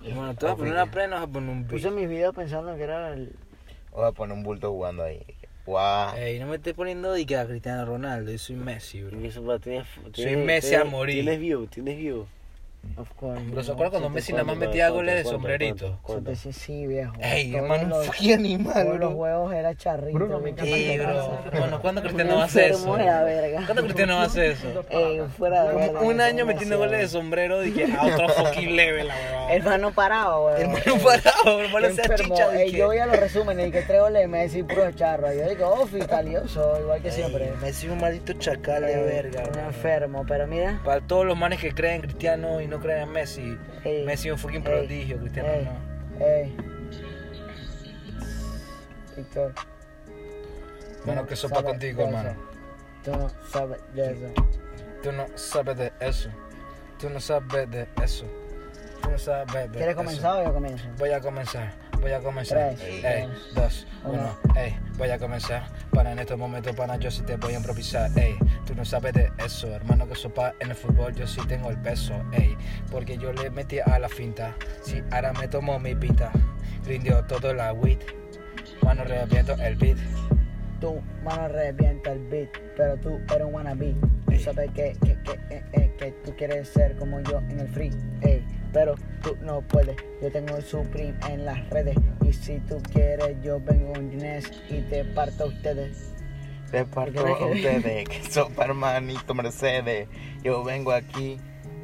[0.04, 2.00] Hermano, tú vas a poner una plena o vas a poner un Puse beat.
[2.00, 3.36] mis videos pensando que era el.
[3.92, 5.22] Voy a poner un bulto jugando ahí.
[5.66, 6.16] Guau.
[6.16, 9.20] Ey, no me estés poniendo de que a Cristiano Ronaldo, yo soy Messi, bro.
[9.20, 11.16] Y eso va, tienes, Soy tienes- Messi tienes- a morir.
[11.16, 12.28] Tienes view, tienes view.
[12.98, 13.42] Of course.
[13.52, 13.74] Bro, ¿se no.
[13.74, 16.00] acuerdan cuando ¿Cuánto, Messi nada más metía goles de sombrerito?
[16.08, 17.14] Entonces sí, viejo.
[17.20, 20.18] Ey, hermano, un los- fucking animal, Todos los juegos era charrito.
[20.18, 20.50] Bruno, me.
[20.52, 22.78] Hermano, ¿cuándo Cristiano va a hacer eso?
[22.78, 23.62] enfermo de la verga.
[23.66, 24.86] ¿Cuándo Cristiano va a hacer eso?
[24.90, 26.02] Ey, fuera de verdad.
[26.04, 29.35] Un año metiendo goles de sombrero, dije, a otro fucking level, la verdad.
[29.50, 30.62] Hermano parado, weón.
[30.62, 32.36] Hermano parado, hermano Enfermo.
[32.36, 32.56] chicha.
[32.56, 32.78] Ey, dije.
[32.78, 35.32] yo voy a los resúmenes y que tres goles de Messi puro charro.
[35.34, 37.52] Yo digo, oh, vitalioso, igual que siempre.
[37.62, 39.44] Messi es un maldito chacal de verga.
[39.52, 40.82] Un enfermo, pero mira.
[40.84, 44.30] Para todos los manes que creen en Cristiano y no creen en Messi, Ey, Messi
[44.30, 46.26] es un fucking prodigio, Cristiano ey, no.
[46.26, 46.58] Ey.
[49.16, 49.54] Víctor.
[51.06, 52.36] Bueno, que sopa contigo, de hermano.
[53.04, 54.34] Tú no sabes de eso.
[55.04, 56.30] Tú no sabes de eso.
[57.00, 58.26] Tú no sabes de eso.
[59.10, 59.96] ¿Quieres eso.
[59.96, 60.86] comenzar o yo comienzo?
[60.98, 62.76] Voy a comenzar, voy a comenzar.
[62.76, 64.38] Tres, Ey, dos, uno.
[64.44, 65.68] uno, ey, voy a comenzar.
[65.92, 68.10] Para en estos momentos, para yo sí te voy a improvisar.
[68.18, 68.36] Ey,
[68.66, 71.78] tú no sabes de eso, hermano, que sopa en el fútbol yo sí tengo el
[71.78, 72.14] peso.
[72.34, 72.58] Ey,
[72.92, 74.54] porque yo le metí a la finta.
[74.82, 76.32] Si ahora me tomo mi pita,
[76.86, 78.00] rindió todo la weed.
[78.82, 79.98] Mano, reviento el beat.
[80.82, 83.96] Tú, mano, revienta el beat, pero tú eres un wannabe.
[84.26, 87.68] Tú sabes que, que, que, eh, eh, que tú quieres ser como yo en el
[87.70, 87.92] free,
[88.22, 89.96] ey, pero tú no puedes.
[90.22, 91.96] Yo tengo el Supreme en las redes
[92.28, 96.14] y si tú quieres yo vengo con Ginés y te parto a ustedes.
[96.72, 100.10] Te parto a ustedes, que sopa hermanito Mercedes.
[100.44, 101.38] Yo vengo aquí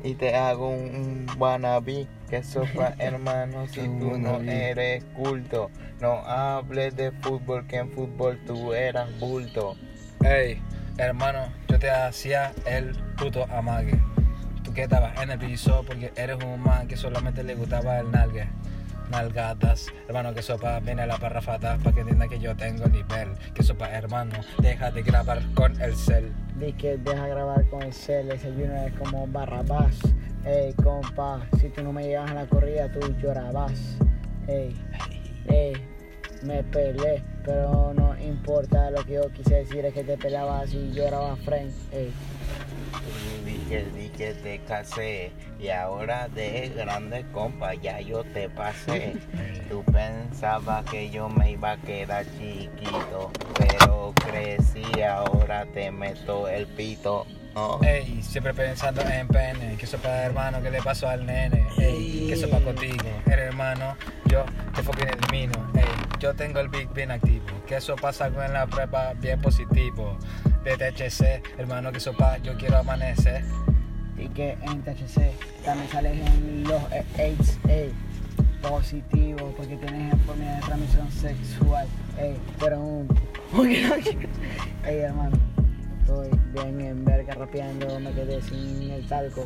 [0.04, 2.08] y te hago un, un wannabe.
[2.30, 5.72] Que sopa hermano, si Un tú no eres culto.
[6.02, 9.78] No hables de fútbol, que en fútbol tú eras bulto.
[10.26, 10.62] Ey,
[10.98, 13.98] hermano, yo te hacía el puto amague.
[14.74, 18.48] Que estabas en el piso porque eres un man que solamente le gustaba el nalgue.
[19.10, 23.34] Nalgadas, hermano, que sopa, viene la parrafata para que entienda que yo tengo nivel.
[23.54, 26.32] Que sopa, hermano, deja de grabar con el cel.
[26.58, 30.00] Di que deja grabar con el cel, ese Junior es como Barrabás.
[30.46, 33.98] Ey, compa, si tú no me llevas a la corrida, tú llorabas.
[34.48, 34.74] Ey,
[35.50, 35.74] ey,
[36.44, 40.94] me pelé, pero no importa lo que yo quise decir, es que te pelabas y
[40.94, 41.74] llorabas, friend.
[41.92, 42.14] Ey,
[43.46, 49.14] Dije, dije, te casé y ahora de grande compa ya yo te pasé.
[49.70, 56.68] Tú pensabas que yo me iba a quedar chiquito, pero crecí, ahora te meto el
[56.68, 57.26] pito.
[57.56, 57.80] ¿No?
[57.84, 59.76] Ey, siempre pensando en pene.
[59.78, 61.68] Que sopa, hermano, que le pasó al nene.
[61.78, 63.06] Ey, que sopa contigo.
[63.26, 63.96] Eres hermano,
[64.28, 65.72] yo te fucking elimino.
[65.76, 65.86] Ey,
[66.20, 67.46] yo tengo el big bien activo.
[67.68, 70.18] Que eso pasa con la prueba bien positivo.
[70.64, 73.44] De THC, hermano, que sopa, yo quiero amanecer.
[74.18, 75.32] y que en THC
[75.66, 77.92] también sales en los eh, AIDS, ey,
[78.62, 81.88] positivo, porque tienes enfermedad de transmisión sexual.
[82.20, 83.08] Ey, pero un.
[84.86, 85.38] ey, hermano,
[86.12, 89.46] estoy bien en verga rapeando, me quedé sin el talco.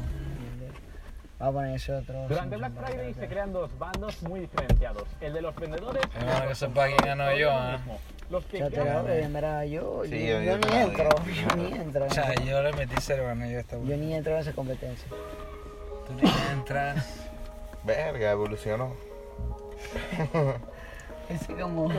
[1.38, 2.28] Vamos a poner ese otro.
[2.30, 5.04] Durante Black Friday se crean dos bandos muy diferenciados.
[5.20, 6.02] El de los vendedores.
[6.18, 7.80] Hermano, que sepa quién ganó yo, ¿ah?
[8.30, 11.56] Los que Ya te en verdad, yo, Sí, yo, yo- yo yo ni entro, yo
[11.58, 12.06] ni entro.
[12.06, 15.08] O sea, yo le metí cero, hermano, yo esta Yo ni entro en esa competencia.
[16.08, 17.28] Tú ni entras.
[17.84, 18.94] Verga, evolucionó.
[21.28, 21.90] Es como,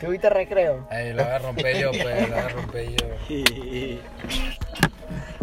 [0.00, 0.86] ¿tuviste recreo?
[0.90, 3.06] Ey, la voy a romper yo, pues, la voy a romper yo.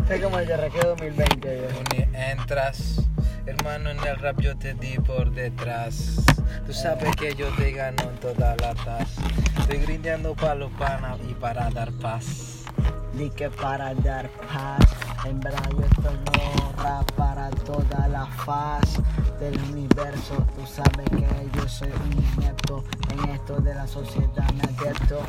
[0.10, 1.56] Es como el de recreo 2020.
[1.56, 1.80] viejo.
[1.80, 3.02] Tú ni entras.
[3.46, 6.18] Hermano, en el rap yo te di por detrás.
[6.66, 9.18] Tú sabes que yo te gano en todas las.
[9.60, 12.66] Estoy grindeando para los panas y para dar paz.
[13.13, 15.03] di que para dar paz.
[15.26, 19.00] En verdad yo estoy no rap para toda la faz
[19.40, 20.36] del universo.
[20.56, 25.20] Tú sabes que yo soy un inepto en esto de la sociedad me adepto.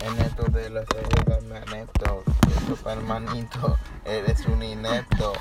[0.00, 5.32] En esto de la sociedad me anepto, que sopa hermanito, eres un inepto.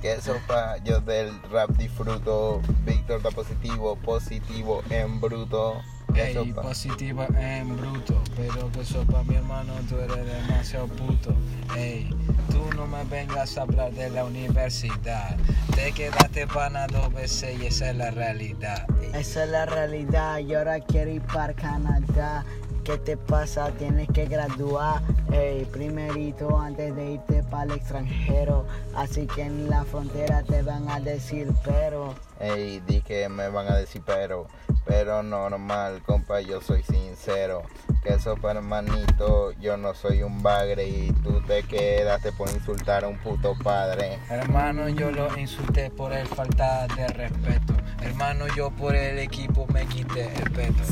[0.00, 5.82] Que sopa, yo del rap disfruto, Víctor está positivo, positivo en bruto.
[6.14, 6.62] Ey, sopa.
[6.62, 11.34] positiva en bruto, pero que sopa mi hermano, tú eres demasiado puto.
[11.76, 12.08] Ey,
[12.50, 15.36] tú no me vengas a hablar de la universidad.
[15.74, 18.86] Te quedaste pana dos veces y esa es la realidad.
[19.02, 22.44] Ey, Esa es la realidad y ahora quiero ir para Canadá.
[22.84, 23.70] ¿Qué te pasa?
[23.78, 25.00] Tienes que graduar,
[25.32, 28.66] ey, primerito antes de irte para el extranjero.
[28.94, 32.14] Así que en la frontera te van a decir pero.
[32.40, 34.48] Ey, di que me van a decir pero,
[34.84, 37.62] pero normal, compa, yo soy sincero.
[38.02, 43.08] Que sopa hermanito, yo no soy un bagre y tú te quedaste por insultar a
[43.08, 44.18] un puto padre.
[44.28, 47.72] Hermano, yo lo insulté por el falta de respeto.
[48.02, 50.82] Hermano, yo por el equipo me quité el peto.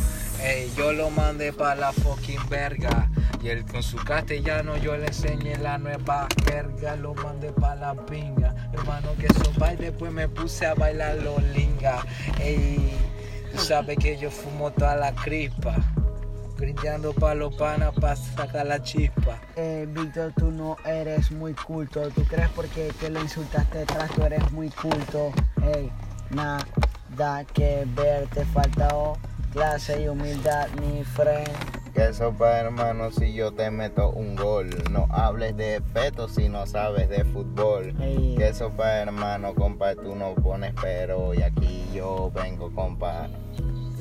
[0.44, 3.09] Ey, yo lo mandé para la fucking verga.
[3.40, 6.96] Y él con su castellano yo le enseñé la nueva jerga.
[6.96, 8.52] Lo mandé para la pinga.
[8.72, 12.05] Hermano, que sopa y después me puse a bailar los linga.
[12.40, 12.98] Ey,
[13.52, 15.76] tú sabes que yo fumo toda la crispa.
[16.57, 19.40] Grindeando pa' los panas pa' sacar la chispa.
[19.55, 22.09] Eh, Víctor, tú no eres muy culto.
[22.11, 24.11] ¿Tú crees porque que lo insultaste detrás?
[24.11, 25.33] Tú eres muy culto.
[25.72, 25.88] Ey,
[26.31, 26.64] nada
[27.55, 29.18] que ver, te faltó
[29.53, 31.49] clase y humildad, mi friend.
[31.95, 36.67] Que sopa hermano, si yo te meto un gol, no hables de peto si no
[36.67, 37.95] sabes de fútbol.
[38.01, 43.29] Ey, Que sopa hermano, compa, tú no pones pero y aquí yo vengo, compa,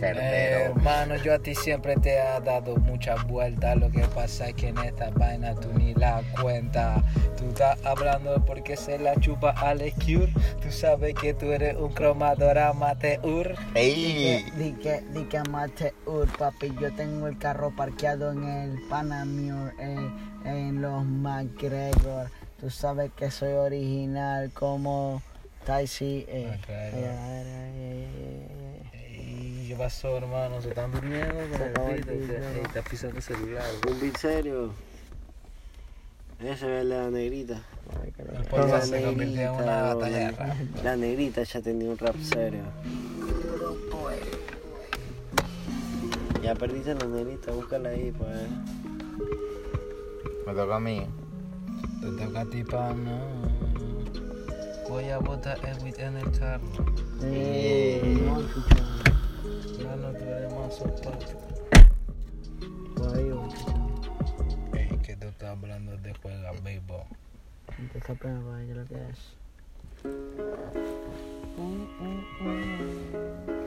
[0.03, 3.77] Eh, hermano, yo a ti siempre te he dado muchas vueltas.
[3.77, 7.03] Lo que pasa es que en esta vaina tú ni la cuenta.
[7.37, 10.33] Tú estás hablando de por qué se la chupa Alex Cure.
[10.61, 13.55] Tú sabes que tú eres un cromador amateur.
[13.75, 15.93] Ey, Di que, di que amateur,
[16.37, 16.73] papi.
[16.79, 20.09] Yo tengo el carro parqueado en el Panamure, eh,
[20.45, 22.29] en los McGregor.
[22.59, 25.21] Tú sabes que soy original como
[25.65, 26.07] Tyson.
[26.27, 26.57] Eh.
[29.71, 30.61] ¿Qué pasó, hermano?
[30.61, 31.33] Se están durmiendo
[31.77, 32.33] con el pito.
[32.33, 33.63] Estás pisando el celular.
[33.89, 34.73] Un beat serio.
[36.41, 37.61] Ese es la negrita.
[38.03, 40.57] Ay, El podcast se convirtió en una negrita, batalla de la- rap.
[40.83, 42.63] La negrita ya tenía un rap serio.
[46.43, 48.29] Ya perdiste la negrita, búscala ahí, pues.
[50.47, 51.07] me toca a mí.
[52.01, 53.21] Te toca a ti, pana.
[54.89, 56.25] Voy a botar el en el.
[57.23, 59.10] Eh, no, chucha.
[59.81, 60.81] Hermano, tú eres más.
[64.73, 67.01] Ey, que tú estás hablando de juega béisbol.
[67.79, 69.35] Empieza apenas para ver lo que es.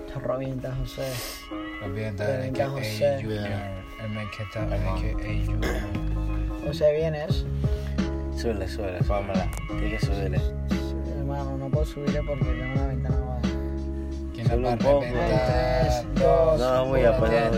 [0.07, 1.13] Te revienta, José.
[1.81, 2.83] Revienta Revienta, el que José.
[2.83, 3.15] Está
[4.15, 4.31] el
[5.01, 6.65] que Junior.
[6.65, 7.45] José, ¿vienes?
[8.37, 9.03] Suele, suele.
[9.03, 9.51] Pámela.
[9.67, 10.41] Tiene que subirle.
[11.19, 13.25] Hermano, no puedo subirle porque tengo una ventana baja.
[13.25, 13.34] ¿Quién la
[14.49, 15.05] Solo a un poco.
[16.59, 17.01] No, muy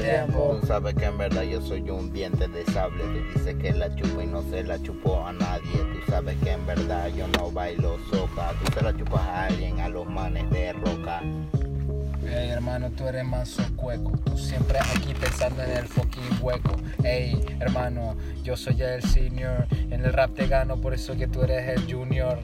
[0.01, 0.59] tiempo.
[0.61, 3.03] Tú sabes que en verdad yo soy un diente de sable.
[3.05, 5.79] Tú dices que la chupo y no se la chupó a nadie.
[5.93, 8.53] Tú sabes que en verdad yo no bailo soca.
[8.65, 11.23] Tú se la chupas a alguien, a los manes de roca.
[12.29, 14.13] Ey, hermano, tú eres manso cueco.
[14.25, 16.77] Tú siempre aquí pensando en el fucking hueco.
[17.05, 19.67] Ey, hermano, yo soy el senior.
[19.71, 22.39] En el rap te gano, por eso que tú eres el junior.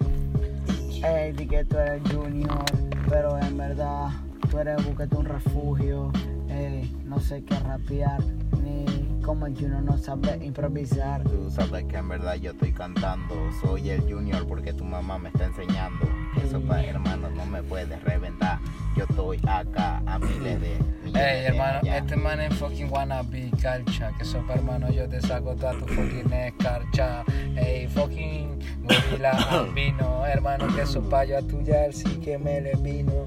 [1.05, 2.65] Ey, di que tú eres junior,
[3.09, 4.11] pero en verdad
[4.51, 6.13] tú eres búsquete un refugio.
[6.49, 8.21] Ey, no sé qué rapear,
[8.63, 8.85] ni
[9.23, 11.23] como el junior no sabe improvisar.
[11.25, 13.35] Tú sabes que en verdad yo estoy cantando.
[13.63, 16.07] Soy el junior porque tu mamá me está enseñando.
[16.35, 18.59] Que sopa hermano no me puedes reventar.
[18.97, 20.77] Yo estoy acá a miles de
[21.15, 24.13] Ey, hermano, este man es fucking wannabe calcha.
[24.19, 27.25] Que sopa, hermano, yo te saco toda tu fucking escarcha.
[27.57, 30.27] Ey, fucking gorila albino.
[30.27, 33.27] Hermano, que sopa, yo a tuya sí que me le vino.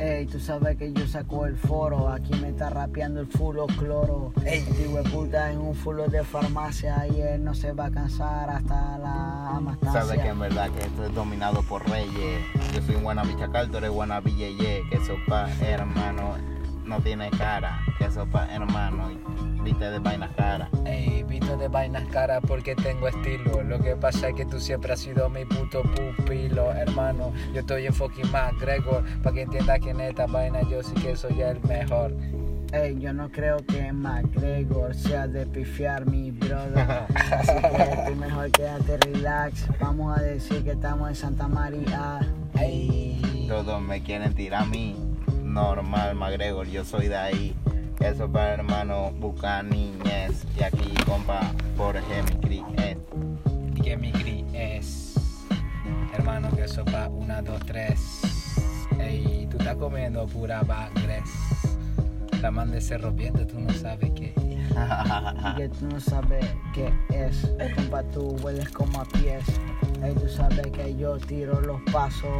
[0.00, 4.32] Ey, tú sabes que yo saco el foro, aquí me está rapeando el fulo cloro.
[4.46, 4.60] Ey.
[4.60, 7.90] Este hijo de puta en un fulo de farmacia y él no se va a
[7.90, 10.00] cansar hasta la amastasia.
[10.00, 12.42] Sabes que en verdad que esto es dominado por reyes.
[12.74, 14.82] Yo soy un wannabe chacal, tú eres wannabe yeye.
[14.88, 16.36] Que sopa hermano
[16.86, 17.78] no tiene cara.
[17.98, 19.10] Que sopa hermano
[19.62, 20.68] viste de vainas cara.
[20.84, 23.62] Ey, visto de vainas caras porque tengo estilo.
[23.62, 27.32] Lo que pasa es que tú siempre has sido mi puto pupilo, hermano.
[27.52, 29.04] Yo estoy en fucking McGregor.
[29.22, 32.12] Pa' que entiendas que en esta vaina yo sí que soy el mejor.
[32.72, 36.78] Ey, yo no creo que McGregor sea de pifiar mi brother.
[37.14, 39.66] Así que tú mejor quédate relax.
[39.80, 42.20] Vamos a decir que estamos en Santa María.
[42.58, 43.46] Ey.
[43.48, 44.96] Todos me quieren tirar a mí.
[45.42, 47.56] Normal, McGregor, yo soy de ahí.
[48.00, 50.46] Eso para hermano, busca niñez.
[50.58, 52.96] Y aquí, compa, Jorge, mi cri, eh.
[54.54, 55.14] Es.
[56.14, 58.22] Hermano, que sopa, una, dos, tres.
[58.98, 61.24] Ey, tú estás comiendo pura bagres.
[62.42, 64.32] La man de cerro viento, tú no sabes qué.
[64.36, 67.52] Y que tú no sabes qué es.
[67.76, 69.44] Compa, tú hueles como a pies.
[70.02, 72.30] Ey, tú sabes que yo tiro los pasos.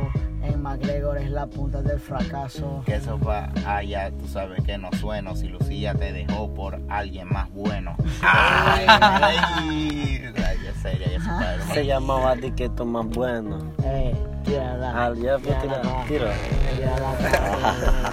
[0.43, 2.83] En McGregor es la punta del fracaso.
[2.87, 5.37] Que eso va allá, tú sabes que no sueno.
[5.37, 7.95] Si Lucía te dejó por alguien más bueno.
[8.23, 10.31] Ay, ay,
[10.65, 13.59] ya seria, ya se llamaba Diqueto más bueno.
[13.85, 14.93] Ey, tírala.
[15.09, 15.83] Ah, ya fue tírala.
[16.07, 16.33] tira- tira.
[16.75, 18.13] Tírala.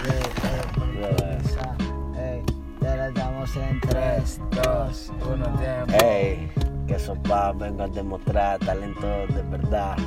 [3.62, 5.46] En 3, 2, 1.
[5.58, 6.06] tiempo.
[6.06, 6.50] Ey,
[6.88, 9.98] que eso va, vengo a demostrar talento de verdad.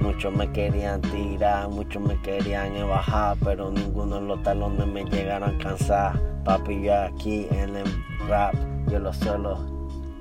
[0.00, 5.48] Muchos me querían tirar, muchos me querían bajar, pero ninguno de los talones me llegaron
[5.48, 6.18] a alcanzar.
[6.44, 8.54] Papi, yo aquí en el rap,
[8.88, 9.58] yo lo solo.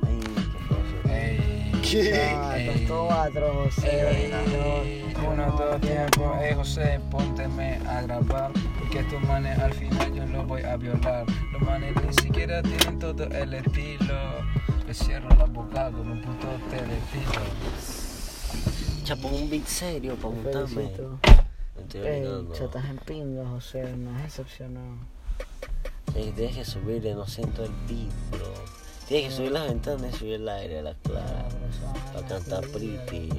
[0.05, 0.19] Ay,
[1.05, 1.48] ¿qué
[1.91, 2.15] fue eso?
[2.15, 4.25] Ey, Ah, ey, con cuatro, José.
[4.25, 6.35] ey, uno, todo tiempo.
[6.41, 8.51] Ey, José, pónteme a grabar.
[8.79, 11.25] Porque estos manes al final yo los voy a violar.
[11.51, 14.15] Los manes ni siquiera tienen todo el estilo.
[14.87, 17.41] Le cierro la boca con un puto teletilo.
[19.03, 20.17] Chapo, un beat serio.
[21.79, 23.95] Estoy Ey, chatas en pinga, José.
[23.95, 24.97] No es excepcional.
[26.15, 28.78] Ey, que subirle, no siento el beat, bro.
[29.09, 31.45] Tienes que subir las ventanas y subir el aire a la clara.
[32.13, 33.29] Para cantar pretty.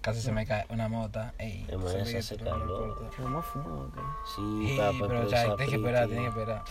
[0.00, 1.32] Casi se me cae una mota.
[1.38, 3.08] Ey, se me hace calor.
[3.16, 4.00] ¿Pero fumado qué?
[4.34, 6.64] Sí, Ey, para pero ya, tienes que esperar, tienes que esperar.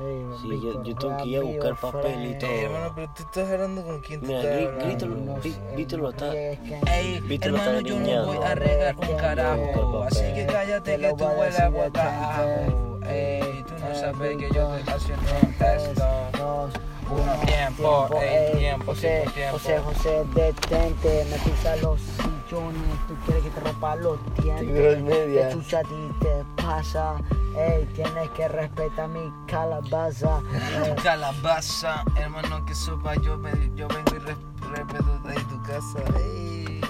[0.00, 2.50] Ey, Sí, Víctor, yo- yo tengo que ir a buscar Víctor, papel y todo.
[2.52, 6.32] Ey, hermano, pero tú estás hablando con quién tú Mira, No sé, Vítelo está.
[6.32, 10.02] Ey, Viste lo hermano, está yo no voy a arreglar un carajo.
[10.04, 12.91] Así que cállate que tú hueles a bocajo.
[13.06, 16.04] Ey, tú no sabes que yo estoy haciendo esto.
[16.38, 16.72] Dos,
[17.10, 23.42] Uno, tiempo, ey, tiempo, José, tiempo, José, José, detente, me pisa los sillones, tú quieres
[23.44, 24.66] que te rompa los dientes,
[25.04, 27.16] que chucha a ti te pasa,
[27.56, 30.40] ey, tienes que respetar mi calabaza,
[30.86, 33.14] ey, Calabaza, hermano, que sopa.
[33.16, 34.36] Yo, me, yo vengo y res-
[34.70, 35.98] respeto de tu casa.
[36.18, 36.80] Ey,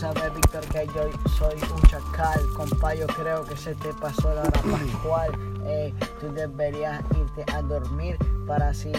[0.00, 2.40] sabes, Víctor, que yo soy un chacal.
[2.56, 5.30] Compa, yo creo que se te pasó la hora pascual.
[5.66, 8.92] Ey, tú deberías irte a dormir para así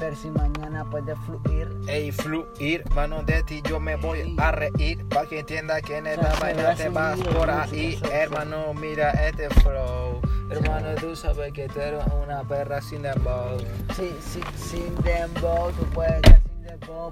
[0.00, 1.68] ver si mañana puedes fluir.
[1.86, 5.06] Ey, fluir, mano de ti, yo me voy a reír.
[5.10, 8.00] Pa' que entienda que en esta vaina te vas por ahí.
[8.10, 10.22] Hermano, mira este flow.
[10.48, 13.58] Hermano, tú sabes que tú eres una perra sin dembow.
[13.94, 16.22] Sí, sí, sin dembow, tú puedes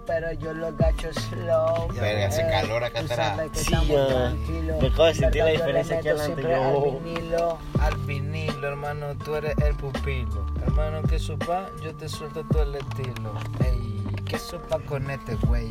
[0.07, 1.89] pero yo lo gacho slow.
[1.95, 3.17] Verga, hace Ey, calor acá atrás.
[3.37, 4.07] sabes que Sí, estamos ya.
[4.09, 4.83] tranquilos.
[4.83, 7.59] Me acabo de sentir la diferencia aquí adelante, yo- al vinilo.
[7.81, 10.47] Al vinilo, hermano, tú eres el pupilo.
[10.63, 13.35] Hermano, que sopa, yo te suelto todo el estilo.
[13.65, 15.71] Ey, ¿qué sopa con este güey?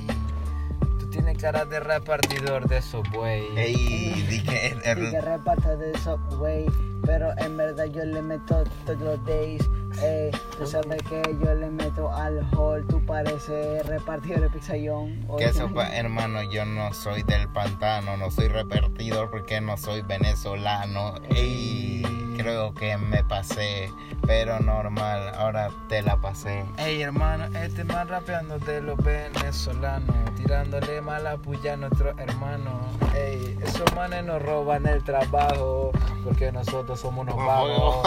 [0.99, 3.45] Tú tienes cara de repartidor de esos güey.
[3.57, 6.65] Ey, di que Y que er- reparta de Subway,
[7.09, 9.67] pero en verdad yo le meto todos los days.
[9.99, 15.25] Ey, tú sabes que yo le meto al hall, tú pareces repartidor de pizzayón.
[15.39, 21.15] que eso hermano, yo no soy del pantano, no soy repartidor porque no soy venezolano.
[21.35, 22.03] Ey,
[22.49, 23.91] creo que me pasé,
[24.25, 26.65] pero normal, ahora te la pasé.
[26.79, 32.73] Ey hermano, este man rapeando de los venezolanos, tirándole mala puya a nuestros hermanos.
[33.15, 35.91] Ey, esos manes nos roban el trabajo,
[36.23, 37.97] porque nosotros somos unos vagos.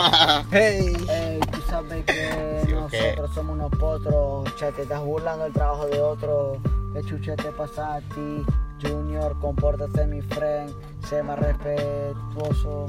[0.52, 2.92] Ey, Ey, tú sabes que Sí, ok.
[2.92, 6.56] nosotros somos unos potros, che, te estás burlando del trabajo de otro.
[6.94, 8.44] ¿Qué chucha te pasa a ti?
[8.82, 10.74] Junior, compórtate mi friend,
[11.08, 12.88] sé más respetuoso.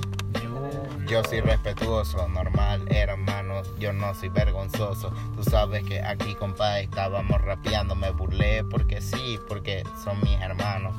[1.07, 5.13] Yo soy respetuoso, normal, hermano, yo no soy vergonzoso.
[5.35, 10.95] Tú sabes que aquí, compadre, estábamos rapeando, me burlé porque sí, porque son mis hermanos.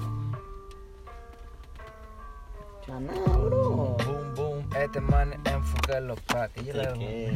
[2.87, 3.97] Nada, bro.
[4.05, 6.63] boom, boom, este man enfoca en los packs.
[6.63, 7.33] Yo le.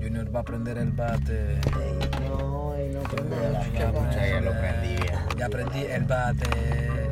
[0.00, 1.58] Junior va a prender el bate.
[2.28, 3.36] No, no prende
[4.52, 5.28] prendí, viejo.
[5.38, 7.05] Ya aprendí el bate.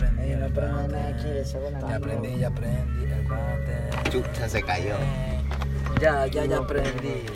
[0.00, 4.10] Ya aprendí, ya aprendí no aquí, Ya aprendí, ya aprendí el bate.
[4.10, 4.96] Chucha, se cayó.
[6.00, 7.26] Ya, ya, ya aprendí.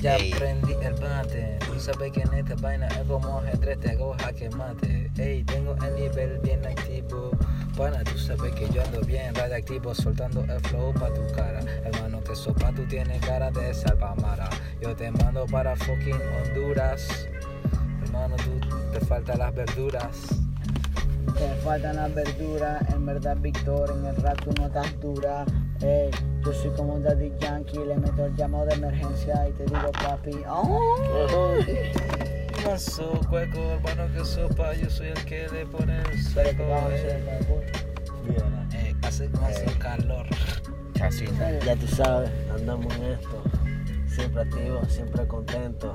[0.00, 0.32] Ya Ey.
[0.32, 4.48] aprendí el bate, tú sabes que en esta vaina es como ajedrez, te hago jaque
[4.50, 5.10] mate.
[5.16, 7.30] Ey, tengo el nivel bien activo.
[7.76, 11.60] Pana, tú sabes que yo ando bien radiactivo, soltando el flow pa' tu cara.
[11.84, 14.48] Hermano, que sopa, tú tienes cara de salvamara.
[14.80, 17.28] Yo te mando para fucking Honduras.
[18.04, 18.60] Hermano, tú
[18.92, 20.47] te faltan las verduras.
[21.36, 25.44] Te faltan las verduras, en verdad Víctor, en el rap tú no estás dura.
[25.80, 26.10] Ey,
[26.44, 29.92] yo soy como un daddy yankee, le meto el llamado de emergencia y te digo
[29.92, 30.36] papi.
[30.48, 31.54] Oh.
[32.64, 37.38] Manso, cueco, hermano, que sopa, yo soy el que le pone el hacer eh.
[38.72, 39.28] Eh, hace
[39.78, 40.26] calor.
[40.94, 41.58] Chasita.
[41.60, 43.47] Ya tú sabes, andamos en esto.
[44.18, 45.94] Siempre activo, siempre contento.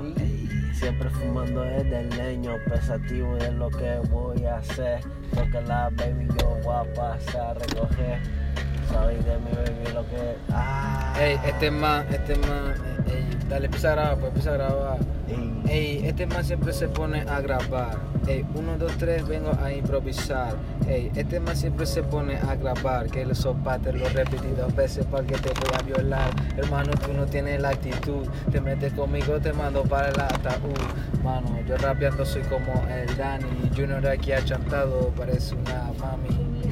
[0.71, 5.01] Siempre fumando desde el leño, pensativo de lo que voy a hacer.
[5.35, 8.42] Lo que la baby yo voy a pasar a recoger.
[8.91, 10.35] Sabéis de mi baby lo que.
[10.51, 11.13] Ah.
[11.19, 12.73] Ey, este man, este man,
[13.07, 14.97] ey, ey, dale, empieza a grabar, pues empieza a grabar.
[15.29, 17.97] Ey, Ey, este man siempre se pone a grabar.
[18.27, 20.55] Ey, uno, dos, tres, vengo a improvisar.
[20.87, 23.07] Ey, este man siempre se pone a grabar.
[23.07, 26.29] Que el sopa te lo repetí dos veces porque te voy a violar.
[26.57, 28.27] Hermano, tú no tienes la actitud.
[28.51, 30.77] Te metes conmigo, te mando para el ataúd.
[31.23, 33.71] Mano, yo rapeando soy como el Dani.
[33.75, 36.62] Junior aquí achantado, parece una mami.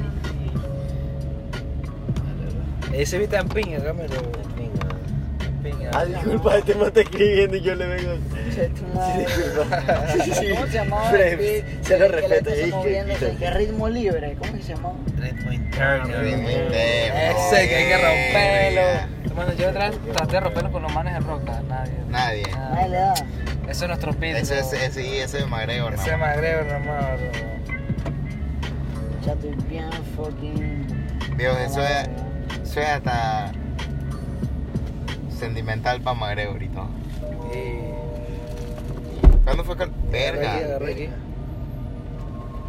[2.92, 4.14] Ese viste en pinga, cámelo.
[5.62, 5.90] Pinga.
[5.94, 8.12] Ah, disculpa, este me está escribiendo y yo le vengo.
[8.54, 9.26] Che, tu madre.
[10.24, 10.48] Sí, sí.
[10.54, 11.10] ¿Cómo se llamaba?
[11.12, 13.36] El beat se lo que respeto, moviéndose?
[13.38, 14.36] ¿Qué ritmo libre?
[14.38, 14.94] ¿Cómo que se llamaba?
[15.18, 16.04] Ritmo interno.
[16.20, 16.74] Ritmo interno.
[16.74, 19.12] Ese que hay que romperlo.
[19.24, 21.62] Hermano, yo tra- traté de romperlo con los manes de roca.
[21.68, 21.92] Nadie.
[22.08, 22.42] Nadie.
[22.88, 23.14] Le da.
[23.68, 24.36] Ese es nuestro beat.
[24.38, 26.18] Ese es, ese, sí, ese es McGregor, Ese ¿no?
[26.18, 27.30] McGregor nomás, bro.
[29.24, 30.86] Ya estoy bien fucking.
[31.36, 32.08] Viejo, eso es,
[32.80, 33.52] es hasta
[35.38, 36.88] sentimental para todo.
[37.52, 37.92] Y...
[39.44, 41.08] ¿Cuándo fue que, verga, agarré aquí.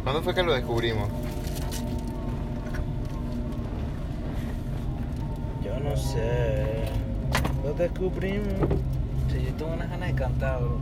[0.02, 1.08] ¿cuándo fue que lo descubrimos?
[5.64, 6.84] Yo no sé.
[7.64, 8.52] Lo descubrimos.
[9.32, 10.78] Sí, yo tengo unas ganas de cantar, bro.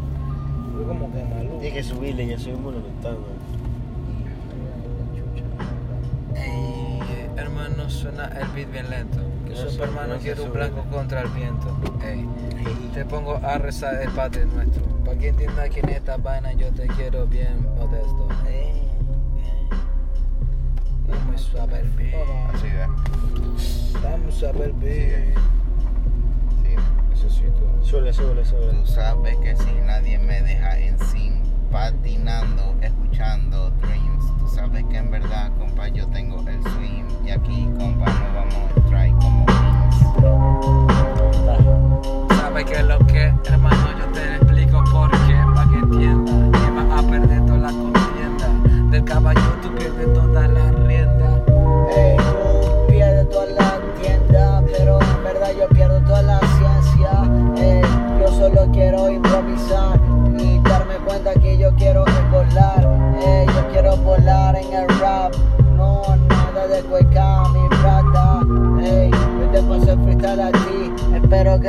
[0.75, 1.59] Fue como que maluco.
[1.61, 3.27] Tienes que subirle, ya subimos lo cantando.
[3.29, 3.41] Ey,
[7.73, 9.21] hermano, suena el beat bien lento.
[9.47, 11.77] Que No hermano, no sé quiero un blanco contra el viento.
[12.05, 12.29] Ey,
[12.95, 14.83] te pongo a rezar el padre nuestro.
[15.05, 18.29] Pa' que entienda que en esta vaina yo te quiero bien modesto.
[18.49, 18.83] Ey.
[21.13, 22.15] Es muy suave el beat.
[22.55, 22.87] Así de.
[23.95, 25.39] Está muy suave el beat.
[26.63, 26.77] Sí.
[27.11, 27.83] Necesito.
[27.83, 28.73] Súbele, súbele, súbele.
[28.81, 33.72] Tú sabes que si nadie me deja en sin patinando, escuchando
[34.62, 37.05] sabes que en verdad, compa, yo tengo el swing.
[37.27, 38.82] Y aquí, compa, no vamos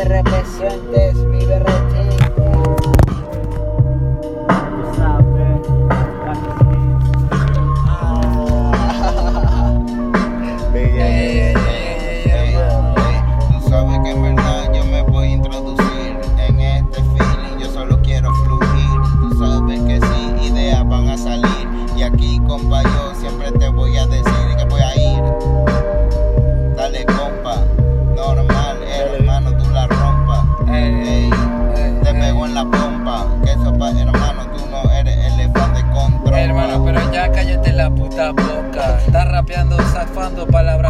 [0.03, 0.92] espero que
[40.23, 40.82] zafando palabras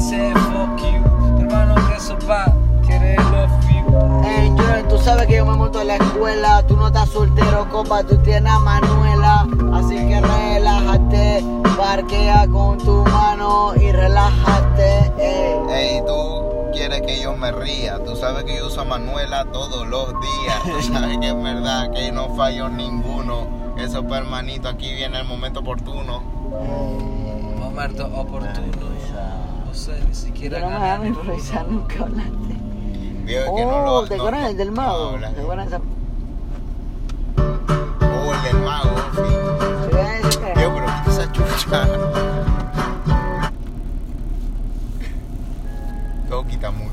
[0.00, 2.46] dice fuck you, hermano que eso va,
[2.86, 4.24] quiere love you.
[4.24, 7.68] Ey, Junior, tú sabes que yo me monto en la escuela, tú no estás soltero,
[7.70, 11.44] compa, tú tienes a Manuela, así que relájate,
[11.76, 15.58] parquea con tu mano y relájate, ey.
[15.70, 18.02] Ey, tú quieres que yo me ría.
[18.04, 20.62] Tú sabes que yo uso a Manuela todos los días.
[20.64, 23.46] Tú sabes que es verdad que no fallo ninguno.
[23.78, 26.20] Eso, hermanito, aquí viene el momento oportuno.
[27.58, 28.90] Momento oportuno,
[29.70, 32.54] no sé, ni siquiera Yo no me dejan improvisar nunca hablaste.
[33.24, 35.10] Veo que no Oh, lo- ¿te no- acuerdas del del mago?
[35.20, 35.80] ¿Te acuerdas esa?
[38.02, 40.60] Oh, el del mago, sí.
[40.60, 41.88] Yo, pero quita esa chucha.
[46.28, 46.90] Todo quita mucho.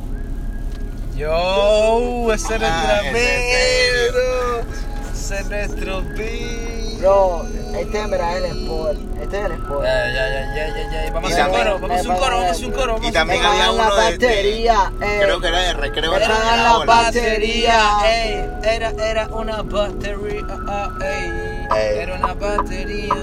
[1.15, 6.99] Yo, ese es Ah, nuestro ese es beat, ese es nuestro beat.
[6.99, 9.83] Bro, este es el sport, este es el sport.
[9.83, 11.11] Ya, ya, ya, ya, ya, ya.
[11.13, 12.71] Vamos Y a hacer un coro, vamos a hacer un coro, vamos a hacer un
[12.73, 12.93] coro.
[12.93, 15.19] vamos a Y también había pagan la uno de- de- batería, eh.
[15.21, 17.79] Creo que era de recreo pagan la batería.
[18.05, 21.99] ey, era, era una batería, ah, ey, Ey.
[21.99, 23.13] era una batería.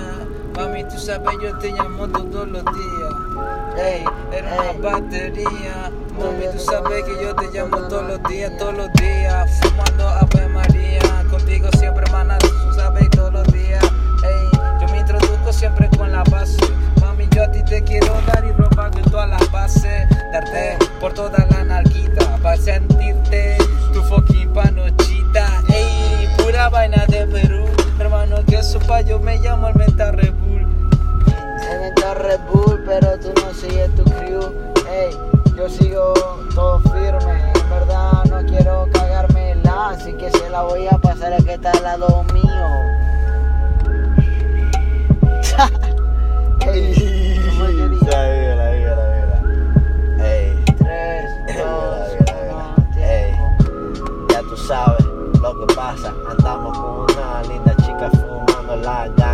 [0.57, 3.15] Mami, tú sabes, yo te llamo todos los días.
[3.77, 4.77] Ey, Era ey.
[4.79, 5.91] una batería.
[6.17, 9.51] Mami, tú sabes que yo te llamo todos los días, todos los días.
[9.63, 11.01] Fumando Ave María.
[11.29, 13.04] Contigo siempre, mana, tú sabes
[15.55, 16.59] siempre con la base.
[17.01, 20.09] Mami, yo a ti te quiero dar y robar de todas las bases.
[20.33, 22.37] Darte por toda la nalguita.
[22.43, 23.57] Para sentirte
[23.93, 25.63] tu fucking panochita.
[25.73, 27.65] Ey, pura vaina de Perú.
[27.99, 30.67] Hermano, que sopa, yo me llamo el Menta Red Bull.
[31.61, 34.53] Se inventó Red Bull, pero tú no sigues tu crew.
[34.91, 35.17] Ey,
[35.57, 36.13] yo sigo
[36.55, 37.53] todo firme.
[37.55, 41.55] En verdad no quiero cagarme la, así que se la voy a pasar a que
[41.55, 42.84] está al lado mío.
[46.75, 48.11] Ey, ¿cómo que dice?
[48.11, 50.27] La vida, la vida, la vida.
[50.27, 52.09] Ey, Tres, dos,
[52.51, 53.33] uno, Ey.
[54.29, 55.05] ya tú sabes
[55.41, 56.13] lo que pasa.
[56.29, 59.34] Andamos con una linda chica fumando la ganja.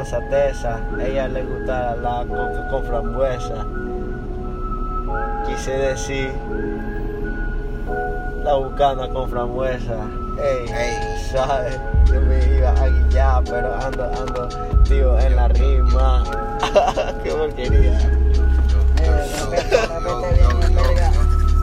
[0.00, 0.80] Esa.
[1.00, 3.66] Ella le gusta la coca con frambuesa.
[5.46, 6.32] Quise decir
[8.42, 9.96] la bucana con frambuesa.
[10.38, 11.30] Ey, Ey.
[11.30, 11.78] ¿sabes?
[12.06, 14.48] Yo me iba a guillar, pero ando, ando,
[14.84, 16.24] tío, en la rima.
[17.22, 18.00] Qué porquería.
[19.02, 19.30] Eh.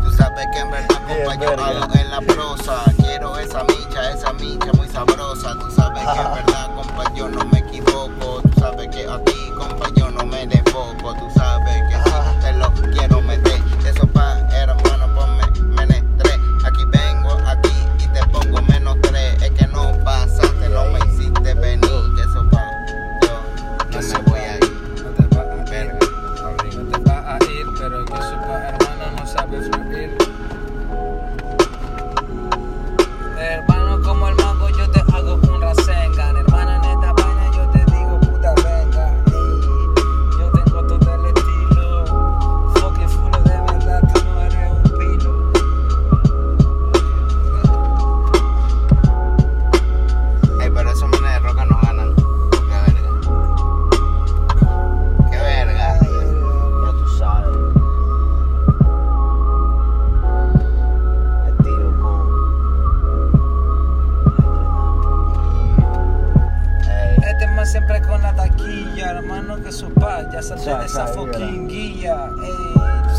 [0.03, 2.84] Tú sabes que en verdad, compa, yo hago en la prosa.
[2.97, 5.53] Quiero esa micha, esa micha muy sabrosa.
[5.59, 7.49] Tú sabes que en verdad, compa, yo no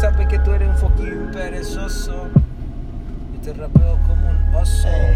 [0.01, 2.29] sabes que tú eres un fucking perezoso.
[3.35, 4.89] Yo te rapeo como un oso.
[4.89, 5.13] ey,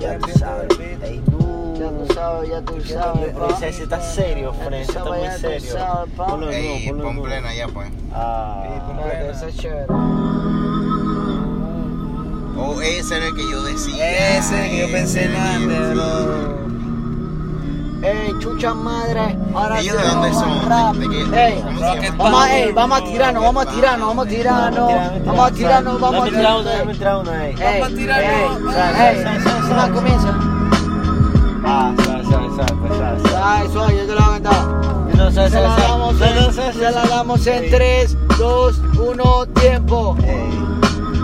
[0.00, 0.68] ya tú sabes.
[1.02, 1.76] Ey, tú.
[1.78, 3.48] Ya tú sabes, ya tú sabes, pa.
[3.48, 5.72] Ese ese está serio, Fren, está muy serio.
[5.72, 6.26] sabes, pa.
[6.26, 7.88] Ponlo de nuevo, pon plena ya, pues.
[8.12, 9.86] Ah, Ah, que eso es chévere.
[12.58, 14.38] Oh, ese era el que yo decía.
[14.38, 16.65] Ese que yo pensé en antes, bro.
[18.02, 21.00] Ey, chucha madre, ahora ¿Ellos de dónde son?
[21.00, 21.46] ¿De, de qué?
[21.46, 21.64] Ey,
[22.16, 26.20] vamos, ey, vamos a tirarnos, vamos a tirarnos, vamos a tirarnos, vamos a tirarnos, vamos
[26.20, 26.64] a tirarnos.
[26.64, 29.68] Vamos a tirarnos, vamos a tirarnos.
[29.70, 30.56] Vamos comienza.
[31.64, 33.36] Ah, suave, suave, suave, suave.
[33.36, 34.86] Ah, yo te lo hago cantado.
[35.16, 35.30] No.
[35.30, 35.50] Se
[36.92, 40.16] la damos en 3, 2, 1, tiempo.
[40.22, 40.50] Ey,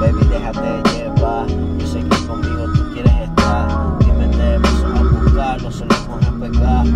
[0.00, 1.46] baby, déjate llevar,
[1.78, 3.81] yo sé que conmigo tú quieres estar.
[5.52, 6.86] Dime, te paso a buscar, no solemos respetar.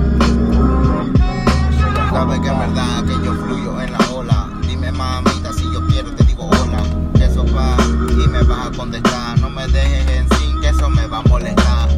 [2.11, 4.49] Sabes que es verdad que yo fluyo en la ola.
[4.67, 6.83] Dime, mamita, si yo quiero, te digo hola.
[7.21, 7.77] Eso va
[8.11, 9.39] y me vas a contestar.
[9.41, 11.89] No me dejes en sin, que eso me va a molestar.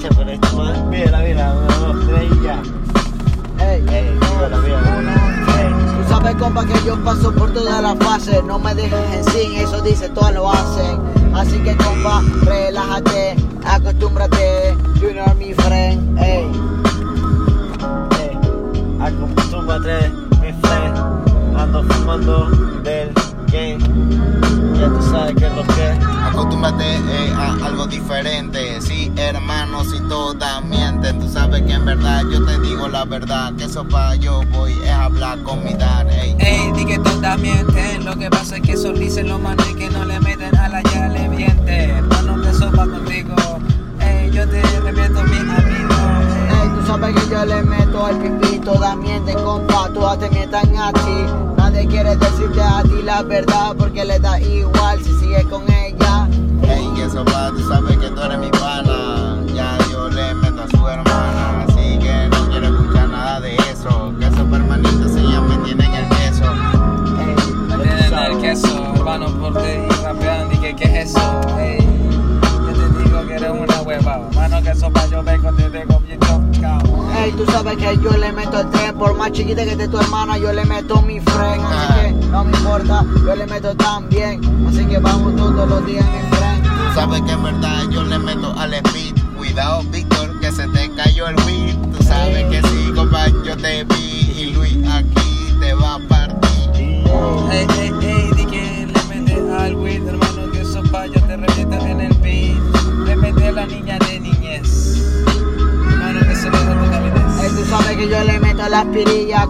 [0.00, 0.84] Che, pero esto más.
[0.86, 2.62] Mira, mira, uno, dos, tres y ya.
[3.64, 4.80] Ey, Ey, mira, mira.
[5.58, 5.72] Ey.
[5.72, 8.44] Tú sabes, compa, que yo paso por todas las fases.
[8.44, 11.15] No me dejes en sin, eso dice, todas lo hacen.
[11.36, 14.74] Así que, compa, relájate, acostúmbrate.
[15.00, 16.48] You know me friend, ey.
[18.18, 18.38] Ey,
[19.00, 20.10] acostúmbrate,
[20.40, 20.96] mi friend.
[21.54, 22.50] Ando fumando
[22.82, 23.12] del
[23.52, 23.78] game.
[24.78, 25.98] Ya tú sabes que es lo que es.
[26.30, 28.80] Acostúmbrate eh, a algo diferente.
[28.80, 31.20] Sí, hermano, si todas mienten.
[31.20, 33.54] Tú sabes que en verdad yo te digo la verdad.
[33.56, 36.06] Que eso pa' yo voy es hablar con mi dar.
[36.10, 36.34] Ey.
[36.38, 38.04] Ey, di que todas mienten.
[38.04, 40.68] Lo que pasa es que eso dicen los manos y que no le meten a
[40.68, 41.08] la ya
[41.66, 41.98] le miente.
[41.98, 43.34] Hermano, que sopa contigo.
[44.00, 45.94] Ey, yo te reviento mi amigo.
[46.50, 50.76] Ey, tú sabes que yo le meto al pipí, todas mienten, compa, todas te mientan
[50.76, 51.26] a ti.
[51.56, 56.28] Nadie quiere decirte a ti la verdad porque le da igual si sigues con ella.
[56.62, 59.38] Ey, que eso pa' tú sabes que tú eres mi pana.
[59.54, 61.64] Ya yo le meto a su hermana.
[61.68, 64.14] Así que no quiero escuchar nada de eso.
[64.18, 66.44] Que esos hermanitos se me tienen el queso.
[67.18, 69.95] Ey, Me tienen el queso, hermano, por ti
[70.76, 71.40] qué es eso.
[71.58, 74.28] Ey, yo te digo que eres una hueva.
[74.34, 77.06] Mano, que sopa yo vengo, te dejo bien chocado.
[77.18, 79.98] ey, tú sabes que yo le meto el tren, por más chiquita que esté tu
[79.98, 81.64] hermana, yo le meto mi friend.
[81.64, 84.40] Así que no me importa, yo le meto también.
[84.68, 86.62] Así que vamos todos los días, mi friend.
[86.64, 89.14] Tú sabes que en verdad yo le meto al speed.
[89.36, 90.35] Cuidado, Víctor,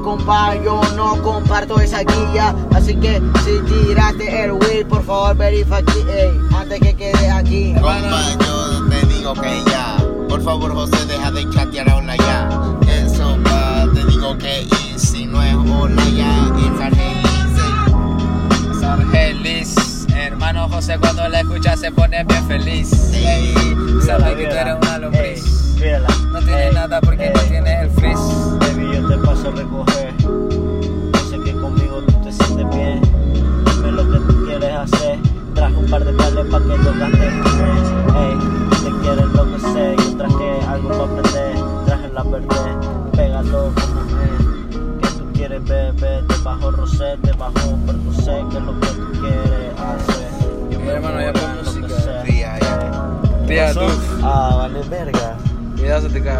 [0.06, 2.54] pirillas, compa, yo no comparto esa guía.
[2.74, 7.74] Así que si tiraste el wheel, por favor verifica aquí, ey, antes que quede aquí.
[7.74, 7.98] Compa,
[8.40, 9.96] yo te digo que ya.
[10.28, 12.48] Por favor, José, deja de chatear hola ya.
[12.88, 17.26] Eso va, te digo que y si no es hola ya, es Argelis.
[18.80, 23.12] Sargelis, hermano José, cuando la escucha se pone bien feliz.
[23.12, 23.54] Ey,
[24.04, 25.44] sabe que tú eres una lombriz.
[26.32, 27.55] No tiene Ey, nada porque no tiene
[36.58, 37.34] pa' que lo gastes.
[38.16, 38.38] Ey,
[38.82, 39.96] te quieres enloquecer.
[39.96, 41.56] Yo traje algo pa' aprender.
[41.86, 42.70] Traje la verde.
[43.12, 44.40] Pégalo como es.
[45.00, 46.26] Que tú quieres beber.
[46.26, 48.44] Debajo rosé, debajo percocé.
[48.50, 50.30] Que es lo que tú quieres hacer.
[50.70, 52.22] Yo Mira, hermano, ya pon música.
[52.24, 53.46] Tía, ya.
[53.46, 53.80] Tía, tú.
[54.22, 55.36] Ah, vale, verga.
[55.76, 56.38] Cuidado, se te cae.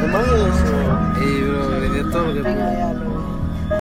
[0.00, 1.20] ¿Cómo es eso?
[1.20, 3.15] Ey, bro, vendió todo lo que